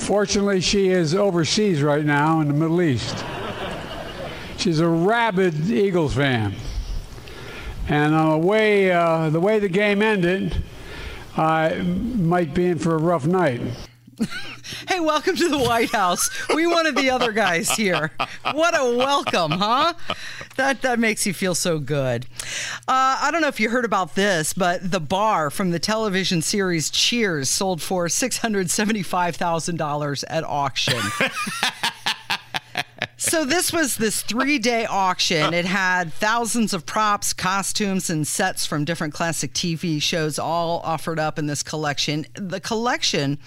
Fortunately, 0.00 0.60
she 0.60 0.88
is 0.88 1.14
overseas 1.14 1.82
right 1.82 2.04
now 2.04 2.40
in 2.40 2.48
the 2.48 2.54
Middle 2.54 2.80
East. 2.82 3.24
She's 4.56 4.80
a 4.80 4.88
rabid 4.88 5.70
Eagles 5.70 6.14
fan. 6.14 6.54
And 7.86 8.14
on 8.14 8.40
the 8.40 8.46
way, 8.46 8.90
uh, 8.90 9.28
the 9.30 9.40
way 9.40 9.58
the 9.58 9.68
game 9.68 10.00
ended, 10.00 10.64
I 11.36 11.74
might 11.74 12.54
be 12.54 12.66
in 12.66 12.78
for 12.78 12.94
a 12.94 12.98
rough 12.98 13.26
night. 13.26 13.60
Welcome 15.00 15.36
to 15.36 15.48
the 15.48 15.58
White 15.58 15.90
House. 15.90 16.30
We 16.54 16.66
wanted 16.66 16.94
the 16.96 17.10
other 17.10 17.32
guys 17.32 17.70
here. 17.70 18.12
What 18.52 18.78
a 18.78 18.96
welcome, 18.96 19.52
huh? 19.52 19.94
That 20.56 20.82
that 20.82 20.98
makes 20.98 21.26
you 21.26 21.32
feel 21.32 21.54
so 21.54 21.78
good. 21.78 22.26
Uh, 22.86 23.18
I 23.20 23.30
don't 23.32 23.40
know 23.40 23.48
if 23.48 23.58
you 23.58 23.70
heard 23.70 23.84
about 23.84 24.14
this, 24.14 24.52
but 24.52 24.90
the 24.90 25.00
bar 25.00 25.50
from 25.50 25.70
the 25.70 25.78
television 25.78 26.42
series 26.42 26.90
Cheers 26.90 27.48
sold 27.48 27.82
for 27.82 28.08
six 28.08 28.38
hundred 28.38 28.70
seventy-five 28.70 29.36
thousand 29.36 29.76
dollars 29.76 30.22
at 30.24 30.44
auction. 30.44 31.00
So 33.22 33.44
this 33.44 33.70
was 33.70 33.98
this 33.98 34.22
three-day 34.22 34.86
auction. 34.86 35.52
It 35.52 35.66
had 35.66 36.10
thousands 36.10 36.72
of 36.72 36.86
props, 36.86 37.34
costumes, 37.34 38.08
and 38.08 38.26
sets 38.26 38.64
from 38.64 38.86
different 38.86 39.12
classic 39.12 39.52
TV 39.52 40.00
shows 40.00 40.38
all 40.38 40.80
offered 40.84 41.18
up 41.18 41.38
in 41.38 41.46
this 41.46 41.62
collection. 41.62 42.24
The 42.32 42.60
collection 42.60 43.38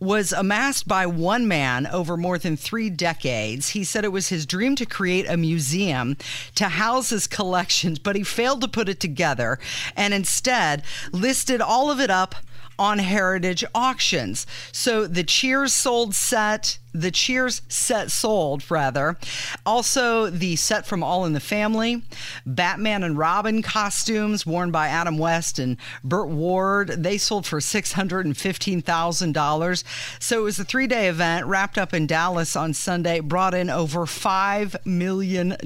was 0.00 0.32
amassed 0.32 0.88
by 0.88 1.06
one 1.06 1.46
man 1.46 1.86
over 1.86 2.16
more 2.16 2.38
than 2.38 2.56
three 2.56 2.90
decades. 2.90 3.68
He 3.68 3.84
said 3.84 4.04
it 4.04 4.10
was 4.10 4.30
his 4.30 4.46
dream 4.46 4.74
to 4.74 4.84
create 4.84 5.28
a 5.28 5.36
museum 5.36 6.16
to 6.56 6.64
house 6.64 7.10
his 7.10 7.28
collections, 7.28 8.00
but 8.00 8.16
he 8.16 8.24
failed 8.24 8.60
to 8.62 8.68
put 8.68 8.88
it 8.88 8.98
together 8.98 9.60
and 9.94 10.12
instead 10.12 10.82
listed 11.12 11.60
all 11.60 11.88
of 11.88 12.00
it 12.00 12.10
up 12.10 12.34
on 12.80 12.98
heritage 12.98 13.62
auctions. 13.74 14.46
So 14.72 15.06
the 15.06 15.22
Cheers 15.22 15.74
sold 15.74 16.14
set, 16.14 16.78
the 16.92 17.10
Cheers 17.10 17.62
set 17.68 18.10
sold, 18.10 18.70
rather. 18.70 19.16
Also, 19.64 20.28
the 20.30 20.56
set 20.56 20.86
from 20.86 21.02
All 21.02 21.24
in 21.24 21.32
the 21.32 21.40
Family, 21.40 22.02
Batman 22.46 23.02
and 23.02 23.16
Robin 23.18 23.62
costumes 23.62 24.44
worn 24.46 24.70
by 24.70 24.88
Adam 24.88 25.16
West 25.18 25.58
and 25.58 25.76
Burt 26.02 26.28
Ward, 26.28 26.88
they 26.88 27.18
sold 27.18 27.46
for 27.46 27.60
$615,000. 27.60 29.84
So 30.18 30.40
it 30.40 30.44
was 30.44 30.58
a 30.58 30.64
three 30.64 30.86
day 30.86 31.08
event 31.08 31.46
wrapped 31.46 31.78
up 31.78 31.94
in 31.94 32.06
Dallas 32.06 32.56
on 32.56 32.74
Sunday, 32.74 33.20
brought 33.20 33.54
in 33.54 33.70
over 33.70 34.06
$5 34.06 34.86
million 34.86 35.56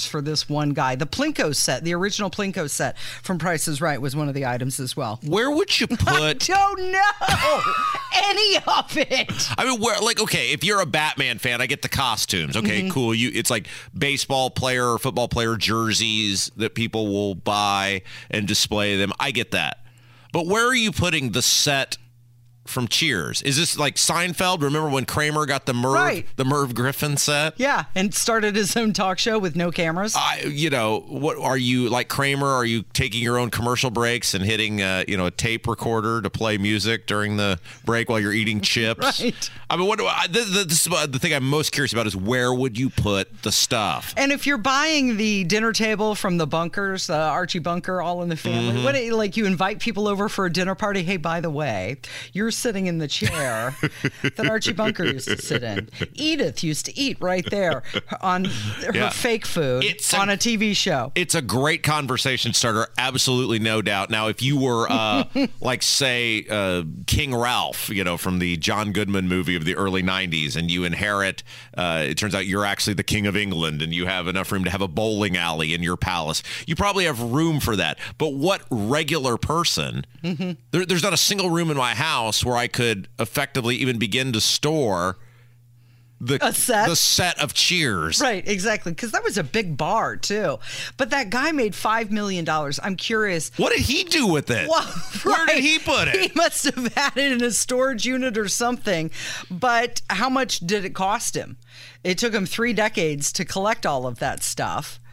for 0.00 0.20
this 0.20 0.48
one 0.48 0.70
guy. 0.70 0.96
The 0.96 1.06
Plinko 1.06 1.54
set, 1.54 1.84
the 1.84 1.94
original 1.94 2.30
Plinko 2.30 2.68
set 2.68 2.98
from 2.98 3.38
Price 3.38 3.68
is 3.68 3.80
Right, 3.80 4.00
was 4.00 4.16
one 4.16 4.28
of 4.28 4.34
the 4.34 4.46
items 4.46 4.80
as 4.80 4.96
well. 4.96 5.20
Where 5.24 5.50
would 5.50 5.80
you 5.80 5.86
put 5.88 6.40
Don't 6.40 6.92
know 6.92 7.00
any 8.30 8.56
of 8.56 8.96
it. 8.96 9.48
I 9.58 9.68
mean, 9.68 9.80
where 9.80 10.00
like 10.00 10.20
okay, 10.20 10.55
if 10.56 10.64
you're 10.64 10.80
a 10.80 10.86
Batman 10.86 11.38
fan, 11.38 11.60
I 11.60 11.66
get 11.66 11.82
the 11.82 11.88
costumes. 11.88 12.56
Okay, 12.56 12.80
Mm-hmm. 12.80 12.90
cool. 12.90 13.14
You 13.14 13.30
it's 13.34 13.50
like 13.50 13.68
baseball 13.96 14.50
player 14.50 14.86
or 14.92 14.98
football 14.98 15.28
player 15.28 15.56
jerseys 15.56 16.50
that 16.56 16.74
people 16.74 17.06
will 17.08 17.34
buy 17.34 18.02
and 18.30 18.48
display 18.48 18.96
them. 18.96 19.12
I 19.20 19.30
get 19.30 19.50
that. 19.52 19.84
But 20.32 20.46
where 20.46 20.66
are 20.66 20.74
you 20.74 20.92
putting 20.92 21.32
the 21.32 21.42
set 21.42 21.96
from 22.68 22.88
Cheers? 22.88 23.42
Is 23.42 23.56
this 23.56 23.78
like 23.78 23.96
Seinfeld? 23.96 24.62
Remember 24.62 24.88
when 24.88 25.04
Kramer 25.04 25.46
got 25.46 25.66
the 25.66 25.74
Merv 25.74 25.94
Right. 25.94 26.26
the 26.36 26.44
Merv 26.44 26.74
Griffin 26.74 27.16
set? 27.16 27.54
Yeah, 27.56 27.84
and 27.94 28.14
started 28.14 28.56
his 28.56 28.76
own 28.76 28.92
talk 28.92 29.18
show 29.18 29.38
with 29.38 29.56
no 29.56 29.70
cameras. 29.70 30.14
I, 30.16 30.42
you 30.46 30.70
know, 30.70 31.00
what 31.08 31.36
are 31.38 31.56
you 31.58 31.88
like 31.88 32.08
Kramer? 32.08 32.46
Are 32.48 32.64
you 32.64 32.82
taking 32.92 33.22
your 33.22 33.38
own 33.38 33.50
commercial 33.50 33.90
breaks 33.90 34.34
and 34.34 34.44
hitting, 34.44 34.82
uh, 34.82 35.04
you 35.08 35.16
know, 35.16 35.26
a 35.26 35.30
tape 35.30 35.66
recorder 35.66 36.20
to 36.22 36.30
play 36.30 36.58
music 36.58 37.06
during 37.06 37.36
the 37.36 37.58
break 37.84 38.08
while 38.08 38.20
you're 38.20 38.32
eating 38.32 38.60
chips? 38.62 39.22
Right. 39.22 39.50
I 39.68 39.76
mean, 39.76 39.88
what 39.88 39.98
do 39.98 40.06
I, 40.06 40.26
this, 40.28 40.50
this 40.66 40.86
is 40.86 41.10
the 41.10 41.18
thing 41.18 41.32
I'm 41.34 41.48
most 41.48 41.72
curious 41.72 41.92
about 41.92 42.06
is 42.06 42.14
where 42.16 42.52
would 42.54 42.78
you 42.78 42.88
put 42.90 43.42
the 43.42 43.50
stuff? 43.52 44.14
And 44.16 44.32
if 44.32 44.46
you're 44.46 44.58
buying 44.58 45.16
the 45.16 45.44
dinner 45.44 45.72
table 45.72 46.14
from 46.14 46.38
the 46.38 46.46
Bunkers, 46.46 47.10
uh, 47.10 47.14
Archie 47.16 47.58
Bunker, 47.58 48.00
all 48.00 48.22
in 48.22 48.28
the 48.28 48.36
family, 48.36 48.56
Mm-hmm. 48.66 48.84
what 48.84 48.96
like 49.18 49.36
you 49.36 49.44
invite 49.46 49.80
people 49.80 50.08
over 50.08 50.28
for 50.28 50.46
a 50.46 50.52
dinner 50.52 50.74
party? 50.74 51.02
Hey, 51.02 51.16
by 51.18 51.40
the 51.40 51.50
way, 51.50 51.96
you're 52.32 52.50
sitting 52.56 52.86
in 52.86 52.98
the 52.98 53.08
chair 53.08 53.76
that 54.22 54.46
Archie 54.48 54.72
Bunker 54.72 55.04
used 55.04 55.28
to 55.28 55.38
sit 55.40 55.62
in. 55.62 55.88
Edith 56.14 56.64
used 56.64 56.86
to 56.86 56.98
eat 56.98 57.16
right 57.20 57.48
there 57.50 57.82
on 58.20 58.44
her 58.46 58.90
Yeah. 58.94 59.10
fake 59.10 59.46
food 59.46 59.84
It's 59.84 60.12
on 60.14 60.28
a 60.28 60.36
TV 60.36 60.74
show. 60.74 61.12
It's 61.14 61.34
a 61.34 61.42
great 61.42 61.82
conversation 61.82 62.52
starter, 62.52 62.88
absolutely 62.98 63.58
no 63.58 63.82
doubt. 63.82 64.10
Now, 64.10 64.28
if 64.28 64.42
you 64.42 64.56
were 64.58 64.90
uh, 64.90 65.24
like, 65.60 65.82
say, 65.82 66.46
uh, 66.50 66.82
King 67.06 67.34
Ralph, 67.34 67.88
you 67.88 68.04
know, 68.04 68.16
from 68.16 68.38
the 68.38 68.56
John 68.56 68.92
Goodman 68.92 69.28
movie 69.28 69.56
of 69.56 69.64
the 69.64 69.76
early 69.76 70.02
'90s, 70.02 70.56
and 70.56 70.70
you 70.70 70.84
inherit, 70.84 71.42
uh, 71.76 72.04
it 72.08 72.16
turns 72.16 72.34
out 72.34 72.46
you're 72.46 72.64
actually 72.64 72.94
the 72.94 73.02
King 73.04 73.26
of 73.26 73.36
England, 73.36 73.82
and 73.82 73.92
you 73.94 74.06
have 74.06 74.26
enough 74.28 74.50
room 74.52 74.64
to 74.64 74.70
have 74.70 74.80
a 74.82 74.88
bowling 74.88 75.36
alley 75.36 75.74
in 75.74 75.82
your 75.82 75.96
palace. 75.96 76.42
You 76.66 76.76
probably 76.76 77.04
have 77.04 77.20
room 77.20 77.60
for 77.60 77.76
that. 77.76 77.98
But 78.18 78.34
what 78.34 78.62
regular 78.70 79.36
person? 79.36 80.04
There, 80.22 80.84
there's 80.84 81.02
not 81.04 81.12
a 81.12 81.16
single 81.18 81.50
room 81.50 81.70
in 81.70 81.76
my 81.76 81.94
house 81.94 82.44
where 82.46 82.56
I 82.56 82.68
could 82.68 83.08
effectively 83.18 83.76
even 83.76 83.98
begin 83.98 84.32
to 84.32 84.40
store. 84.40 85.18
The, 86.18 86.38
A 86.40 86.50
set? 86.54 86.88
the 86.88 86.96
set 86.96 87.38
of 87.42 87.52
Cheers. 87.52 88.22
Right, 88.22 88.42
exactly. 88.48 88.92
Because 88.92 89.10
that 89.12 89.22
was 89.22 89.36
a 89.36 89.44
big 89.44 89.76
bar, 89.76 90.16
too. 90.16 90.58
But 90.96 91.10
that 91.10 91.28
guy 91.28 91.52
made 91.52 91.74
$5 91.74 92.10
million. 92.10 92.48
I'm 92.82 92.96
curious. 92.96 93.50
What 93.58 93.70
did 93.76 93.82
he 93.82 94.04
do 94.04 94.26
with 94.26 94.50
it? 94.50 94.66
Well, 94.66 94.82
Where 95.24 95.44
right. 95.44 95.56
did 95.56 95.62
he 95.62 95.78
put 95.78 96.08
it? 96.08 96.16
He 96.22 96.32
must 96.34 96.64
have 96.64 96.94
had 96.94 97.18
it 97.18 97.32
in 97.32 97.44
a 97.44 97.50
storage 97.50 98.06
unit 98.06 98.38
or 98.38 98.48
something. 98.48 99.10
But 99.50 100.00
how 100.08 100.30
much 100.30 100.60
did 100.60 100.86
it 100.86 100.94
cost 100.94 101.36
him? 101.36 101.58
It 102.02 102.16
took 102.16 102.32
him 102.32 102.46
three 102.46 102.72
decades 102.72 103.30
to 103.34 103.44
collect 103.44 103.84
all 103.84 104.06
of 104.06 104.18
that 104.20 104.42
stuff. 104.42 104.98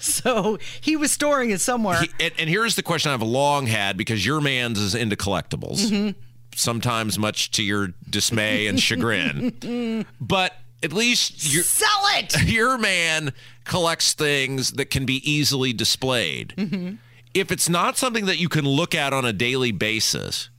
So 0.00 0.58
he 0.82 0.96
was 0.96 1.12
storing 1.12 1.50
it 1.50 1.60
somewhere. 1.62 2.00
He- 2.02 2.10
and, 2.20 2.34
and 2.36 2.50
here's 2.50 2.74
the 2.76 2.82
question 2.82 3.10
I've 3.12 3.22
long 3.22 3.66
had 3.66 3.96
because 3.96 4.26
your 4.26 4.40
man's 4.40 4.78
is 4.80 4.94
into 4.94 5.16
collectibles, 5.16 5.86
Mm-hmm. 5.86 6.18
Sometimes 6.58 7.18
much 7.18 7.50
to 7.52 7.62
your 7.62 7.88
dismay 8.08 8.66
and 8.66 8.80
chagrin. 8.80 10.04
but 10.20 10.54
at 10.82 10.92
least 10.92 11.52
your, 11.52 11.62
Sell 11.62 11.88
it! 12.18 12.42
your 12.46 12.78
man 12.78 13.32
collects 13.64 14.12
things 14.12 14.72
that 14.72 14.90
can 14.90 15.06
be 15.06 15.30
easily 15.30 15.72
displayed. 15.72 16.54
Mm-hmm. 16.56 16.94
If 17.34 17.52
it's 17.52 17.68
not 17.68 17.96
something 17.96 18.26
that 18.26 18.38
you 18.38 18.48
can 18.48 18.64
look 18.64 18.94
at 18.94 19.12
on 19.12 19.24
a 19.24 19.32
daily 19.32 19.72
basis, 19.72 20.50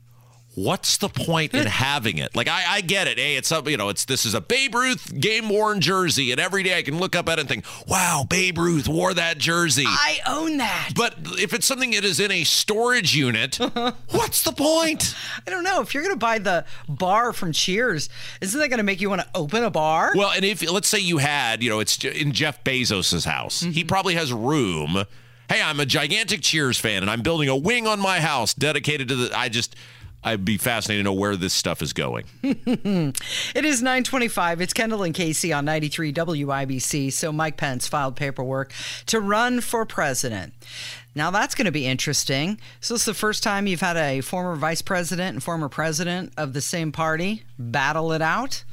what's 0.54 0.96
the 0.96 1.08
point 1.08 1.54
in 1.54 1.66
having 1.66 2.18
it? 2.18 2.34
Like 2.34 2.48
I, 2.48 2.64
I 2.68 2.80
get 2.80 3.06
it. 3.06 3.18
Hey, 3.18 3.36
it's 3.36 3.52
up, 3.52 3.68
you 3.68 3.76
know, 3.76 3.88
it's 3.88 4.04
this 4.04 4.26
is 4.26 4.34
a 4.34 4.40
Babe 4.40 4.74
Ruth 4.74 5.18
game 5.18 5.48
worn 5.48 5.80
jersey, 5.80 6.32
and 6.32 6.40
every 6.40 6.62
day 6.62 6.76
I 6.76 6.82
can 6.82 6.98
look 6.98 7.14
up 7.14 7.28
at 7.28 7.38
it 7.38 7.42
and 7.42 7.48
think, 7.48 7.64
wow, 7.88 8.24
Babe 8.28 8.58
Ruth 8.58 8.88
wore 8.88 9.14
that 9.14 9.38
jersey. 9.38 9.84
I 9.86 10.18
own 10.26 10.58
that. 10.58 10.92
But 10.94 11.14
if 11.38 11.52
it's 11.52 11.66
something 11.66 11.92
that 11.92 12.04
is 12.04 12.20
in 12.20 12.30
a 12.30 12.44
storage 12.44 13.14
unit, 13.14 13.56
what's 14.10 14.42
the 14.42 14.52
point? 14.52 15.14
I 15.46 15.50
don't 15.50 15.64
know. 15.64 15.80
If 15.80 15.94
you're 15.94 16.02
going 16.02 16.14
to 16.14 16.18
buy 16.18 16.38
the 16.38 16.64
bar 16.88 17.32
from 17.32 17.52
Cheers, 17.52 18.08
isn't 18.40 18.58
that 18.58 18.68
going 18.68 18.78
to 18.78 18.84
make 18.84 19.00
you 19.00 19.10
want 19.10 19.22
to 19.22 19.28
open 19.34 19.64
a 19.64 19.70
bar? 19.70 20.12
Well, 20.14 20.30
and 20.30 20.44
if 20.44 20.68
let's 20.70 20.88
say 20.88 20.98
you 20.98 21.18
had, 21.18 21.62
you 21.62 21.70
know, 21.70 21.80
it's 21.80 22.02
in 22.04 22.32
Jeff 22.32 22.62
Bezos's 22.64 23.24
house, 23.24 23.60
he 23.60 23.68
mm-hmm. 23.68 23.88
probably 23.88 24.14
has 24.14 24.32
room 24.32 25.04
hey, 25.50 25.60
I'm 25.60 25.80
a 25.80 25.86
gigantic 25.86 26.42
Cheers 26.42 26.78
fan 26.78 27.02
and 27.02 27.10
I'm 27.10 27.22
building 27.22 27.48
a 27.48 27.56
wing 27.56 27.86
on 27.86 27.98
my 27.98 28.20
house 28.20 28.54
dedicated 28.54 29.08
to 29.08 29.16
the. 29.16 29.36
I 29.36 29.48
just. 29.48 29.76
I'd 30.22 30.44
be 30.44 30.58
fascinated 30.58 31.04
to 31.04 31.04
know 31.04 31.14
where 31.14 31.36
this 31.36 31.54
stuff 31.54 31.80
is 31.80 31.92
going. 31.92 32.26
it 32.42 33.64
is 33.64 33.80
925. 33.82 34.60
It's 34.60 34.72
Kendall 34.72 35.02
and 35.02 35.14
Casey 35.14 35.52
on 35.52 35.64
93 35.64 36.12
WIBC. 36.12 37.12
So 37.12 37.32
Mike 37.32 37.56
Pence 37.56 37.88
filed 37.88 38.16
paperwork 38.16 38.72
to 39.06 39.18
run 39.18 39.60
for 39.60 39.86
president. 39.86 40.52
Now 41.14 41.30
that's 41.30 41.54
going 41.54 41.64
to 41.64 41.72
be 41.72 41.86
interesting. 41.86 42.58
So 42.80 42.94
it's 42.94 43.04
the 43.04 43.14
first 43.14 43.42
time 43.42 43.66
you've 43.66 43.80
had 43.80 43.96
a 43.96 44.20
former 44.20 44.56
vice 44.56 44.82
president 44.82 45.34
and 45.34 45.42
former 45.42 45.68
president 45.68 46.32
of 46.36 46.52
the 46.52 46.60
same 46.60 46.92
party 46.92 47.42
battle 47.58 48.12
it 48.12 48.22
out. 48.22 48.64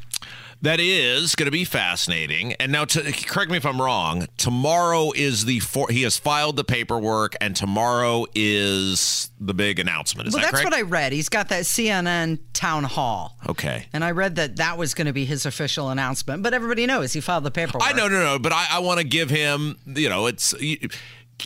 That 0.62 0.80
is 0.80 1.36
going 1.36 1.46
to 1.46 1.52
be 1.52 1.66
fascinating. 1.66 2.54
And 2.54 2.72
now, 2.72 2.86
to, 2.86 3.12
correct 3.12 3.52
me 3.52 3.58
if 3.58 3.66
I'm 3.66 3.80
wrong. 3.80 4.28
Tomorrow 4.38 5.12
is 5.16 5.46
the 5.46 5.60
for, 5.60 5.88
he 5.90 6.02
has 6.02 6.18
filed 6.18 6.56
the 6.56 6.64
paperwork, 6.64 7.36
and 7.40 7.56
tomorrow 7.56 8.26
is 8.34 9.30
the 9.40 9.54
big 9.54 9.78
announcement. 9.78 10.28
Is 10.28 10.34
well, 10.34 10.42
that 10.42 10.52
that's 10.52 10.64
correct? 10.64 10.76
what 10.76 10.80
I 10.80 10.82
read. 10.82 11.14
He's 11.14 11.30
got 11.30 11.50
that 11.50 11.66
CNN 11.66 12.40
town 12.54 12.86
hall. 12.86 13.38
Okay. 13.48 13.86
And 13.94 14.04
I 14.04 14.12
read 14.12 14.36
that 14.38 14.56
that 14.56 14.80
was 14.80 14.96
going 14.96 15.08
to 15.08 15.14
be 15.14 15.26
his 15.26 15.46
official 15.46 15.90
announcement. 15.90 16.42
But 16.42 16.56
everybody 16.56 16.88
knows 16.88 17.14
he 17.14 17.22
filed 17.22 17.44
the 17.44 17.52
paperwork. 17.52 17.84
I 17.88 17.94
know, 17.94 18.08
no, 18.08 18.20
no. 18.20 18.40
But 18.40 18.52
I, 18.52 18.68
I 18.72 18.80
want 18.80 19.00
to 19.00 19.06
give 19.06 19.30
him. 19.30 19.78
You 19.86 20.10
know, 20.10 20.26
it's 20.26 20.56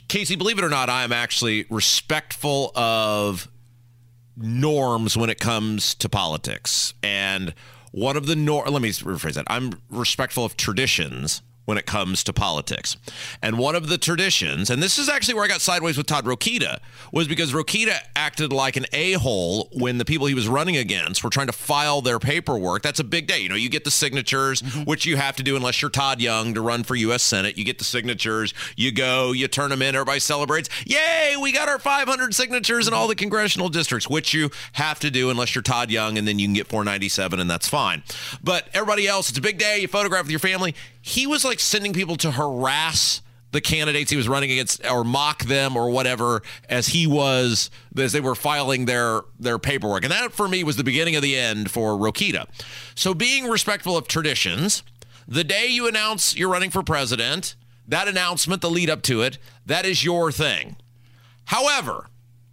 Casey. 0.07 0.37
Believe 0.37 0.57
it 0.57 0.63
or 0.63 0.69
not, 0.69 0.89
I 0.89 1.03
am 1.03 1.11
actually 1.11 1.65
respectful 1.69 2.71
of 2.75 3.49
norms 4.37 5.17
when 5.17 5.29
it 5.29 5.39
comes 5.39 5.95
to 5.95 6.07
politics 6.07 6.93
and 7.03 7.53
one 7.91 8.17
of 8.17 8.25
the 8.25 8.35
nor 8.35 8.65
let 8.65 8.81
me 8.81 8.89
rephrase 8.89 9.33
that. 9.33 9.45
I'm 9.47 9.73
respectful 9.89 10.45
of 10.45 10.57
traditions 10.57 11.41
when 11.65 11.77
it 11.77 11.85
comes 11.85 12.23
to 12.23 12.33
politics. 12.33 12.97
And 13.41 13.57
one 13.57 13.75
of 13.75 13.87
the 13.87 13.97
traditions, 13.97 14.69
and 14.69 14.81
this 14.81 14.97
is 14.97 15.09
actually 15.09 15.35
where 15.35 15.43
I 15.43 15.47
got 15.47 15.61
sideways 15.61 15.97
with 15.97 16.07
Todd 16.07 16.25
Rokita, 16.25 16.79
was 17.11 17.27
because 17.27 17.53
Rokita 17.53 17.97
acted 18.15 18.51
like 18.51 18.75
an 18.75 18.85
a-hole 18.93 19.69
when 19.73 19.97
the 19.97 20.05
people 20.05 20.27
he 20.27 20.33
was 20.33 20.47
running 20.47 20.77
against 20.77 21.23
were 21.23 21.29
trying 21.29 21.47
to 21.47 21.53
file 21.53 22.01
their 22.01 22.19
paperwork. 22.19 22.81
That's 22.81 22.99
a 22.99 23.03
big 23.03 23.27
day. 23.27 23.39
You 23.39 23.49
know, 23.49 23.55
you 23.55 23.69
get 23.69 23.83
the 23.83 23.91
signatures, 23.91 24.61
mm-hmm. 24.61 24.83
which 24.83 25.05
you 25.05 25.17
have 25.17 25.35
to 25.37 25.43
do 25.43 25.55
unless 25.55 25.81
you're 25.81 25.91
Todd 25.91 26.19
Young 26.19 26.53
to 26.55 26.61
run 26.61 26.83
for 26.83 26.95
U.S. 26.95 27.23
Senate. 27.23 27.57
You 27.57 27.63
get 27.63 27.77
the 27.77 27.83
signatures, 27.83 28.53
you 28.75 28.91
go, 28.91 29.31
you 29.31 29.47
turn 29.47 29.69
them 29.69 29.81
in, 29.81 29.95
everybody 29.95 30.19
celebrates. 30.19 30.69
Yay, 30.85 31.35
we 31.39 31.51
got 31.51 31.69
our 31.69 31.79
500 31.79 32.33
signatures 32.33 32.87
in 32.87 32.93
all 32.93 33.07
the 33.07 33.15
congressional 33.15 33.69
districts, 33.69 34.09
which 34.09 34.33
you 34.33 34.49
have 34.73 34.99
to 34.99 35.11
do 35.11 35.29
unless 35.29 35.53
you're 35.53 35.61
Todd 35.61 35.91
Young, 35.91 36.17
and 36.17 36.27
then 36.27 36.39
you 36.39 36.47
can 36.47 36.53
get 36.53 36.67
497, 36.67 37.39
and 37.39 37.49
that's 37.49 37.67
fine. 37.67 38.03
But 38.43 38.67
everybody 38.73 39.07
else, 39.07 39.29
it's 39.29 39.37
a 39.37 39.41
big 39.41 39.57
day. 39.57 39.79
You 39.79 39.87
photograph 39.87 40.23
with 40.23 40.31
your 40.31 40.39
family 40.39 40.75
he 41.01 41.27
was 41.27 41.43
like 41.43 41.59
sending 41.59 41.93
people 41.93 42.15
to 42.17 42.31
harass 42.31 43.21
the 43.51 43.61
candidates 43.61 44.09
he 44.09 44.17
was 44.17 44.29
running 44.29 44.51
against 44.51 44.85
or 44.85 45.03
mock 45.03 45.43
them 45.43 45.75
or 45.75 45.89
whatever 45.89 46.41
as 46.69 46.87
he 46.87 47.05
was 47.05 47.69
as 47.97 48.13
they 48.13 48.21
were 48.21 48.35
filing 48.35 48.85
their 48.85 49.21
their 49.39 49.59
paperwork. 49.59 50.03
And 50.03 50.11
that 50.11 50.31
for 50.31 50.47
me 50.47 50.63
was 50.63 50.77
the 50.77 50.83
beginning 50.83 51.15
of 51.15 51.21
the 51.21 51.35
end 51.35 51.69
for 51.69 51.97
Rokita. 51.97 52.47
So 52.95 53.13
being 53.13 53.45
respectful 53.47 53.97
of 53.97 54.07
traditions 54.07 54.83
the 55.27 55.43
day 55.43 55.67
you 55.67 55.87
announce 55.87 56.35
you're 56.35 56.49
running 56.49 56.71
for 56.71 56.83
president 56.83 57.55
that 57.87 58.07
announcement 58.07 58.61
the 58.61 58.69
lead 58.69 58.89
up 58.89 59.01
to 59.03 59.21
it 59.21 59.37
that 59.65 59.85
is 59.85 60.03
your 60.03 60.31
thing. 60.31 60.77
However 61.45 62.07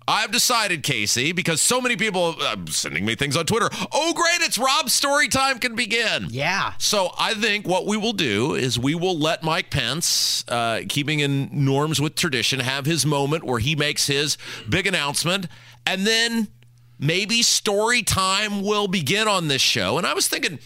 I've 0.08 0.32
decided, 0.32 0.82
Casey, 0.82 1.32
because 1.32 1.60
so 1.60 1.82
many 1.82 1.94
people 1.94 2.34
are 2.40 2.54
uh, 2.54 2.56
sending 2.68 3.04
me 3.04 3.14
things 3.14 3.36
on 3.36 3.44
Twitter. 3.44 3.68
Oh, 3.92 4.14
great, 4.14 4.40
it's 4.40 4.56
Rob's 4.56 4.94
story 4.94 5.28
time 5.28 5.58
can 5.58 5.76
begin. 5.76 6.28
Yeah. 6.30 6.72
So 6.78 7.10
I 7.18 7.34
think 7.34 7.68
what 7.68 7.86
we 7.86 7.98
will 7.98 8.14
do 8.14 8.54
is 8.54 8.78
we 8.78 8.94
will 8.94 9.18
let 9.18 9.42
Mike 9.42 9.70
Pence, 9.70 10.46
uh, 10.48 10.80
keeping 10.88 11.20
in 11.20 11.50
norms 11.52 12.00
with 12.00 12.14
tradition, 12.14 12.60
have 12.60 12.86
his 12.86 13.04
moment 13.04 13.44
where 13.44 13.58
he 13.58 13.76
makes 13.76 14.06
his 14.06 14.38
big 14.66 14.86
announcement. 14.86 15.46
And 15.84 16.06
then 16.06 16.48
maybe 16.98 17.42
story 17.42 18.02
time 18.02 18.62
will 18.62 18.88
begin 18.88 19.28
on 19.28 19.48
this 19.48 19.60
show. 19.62 19.98
And 19.98 20.06
I 20.06 20.14
was 20.14 20.26
thinking, 20.26 20.58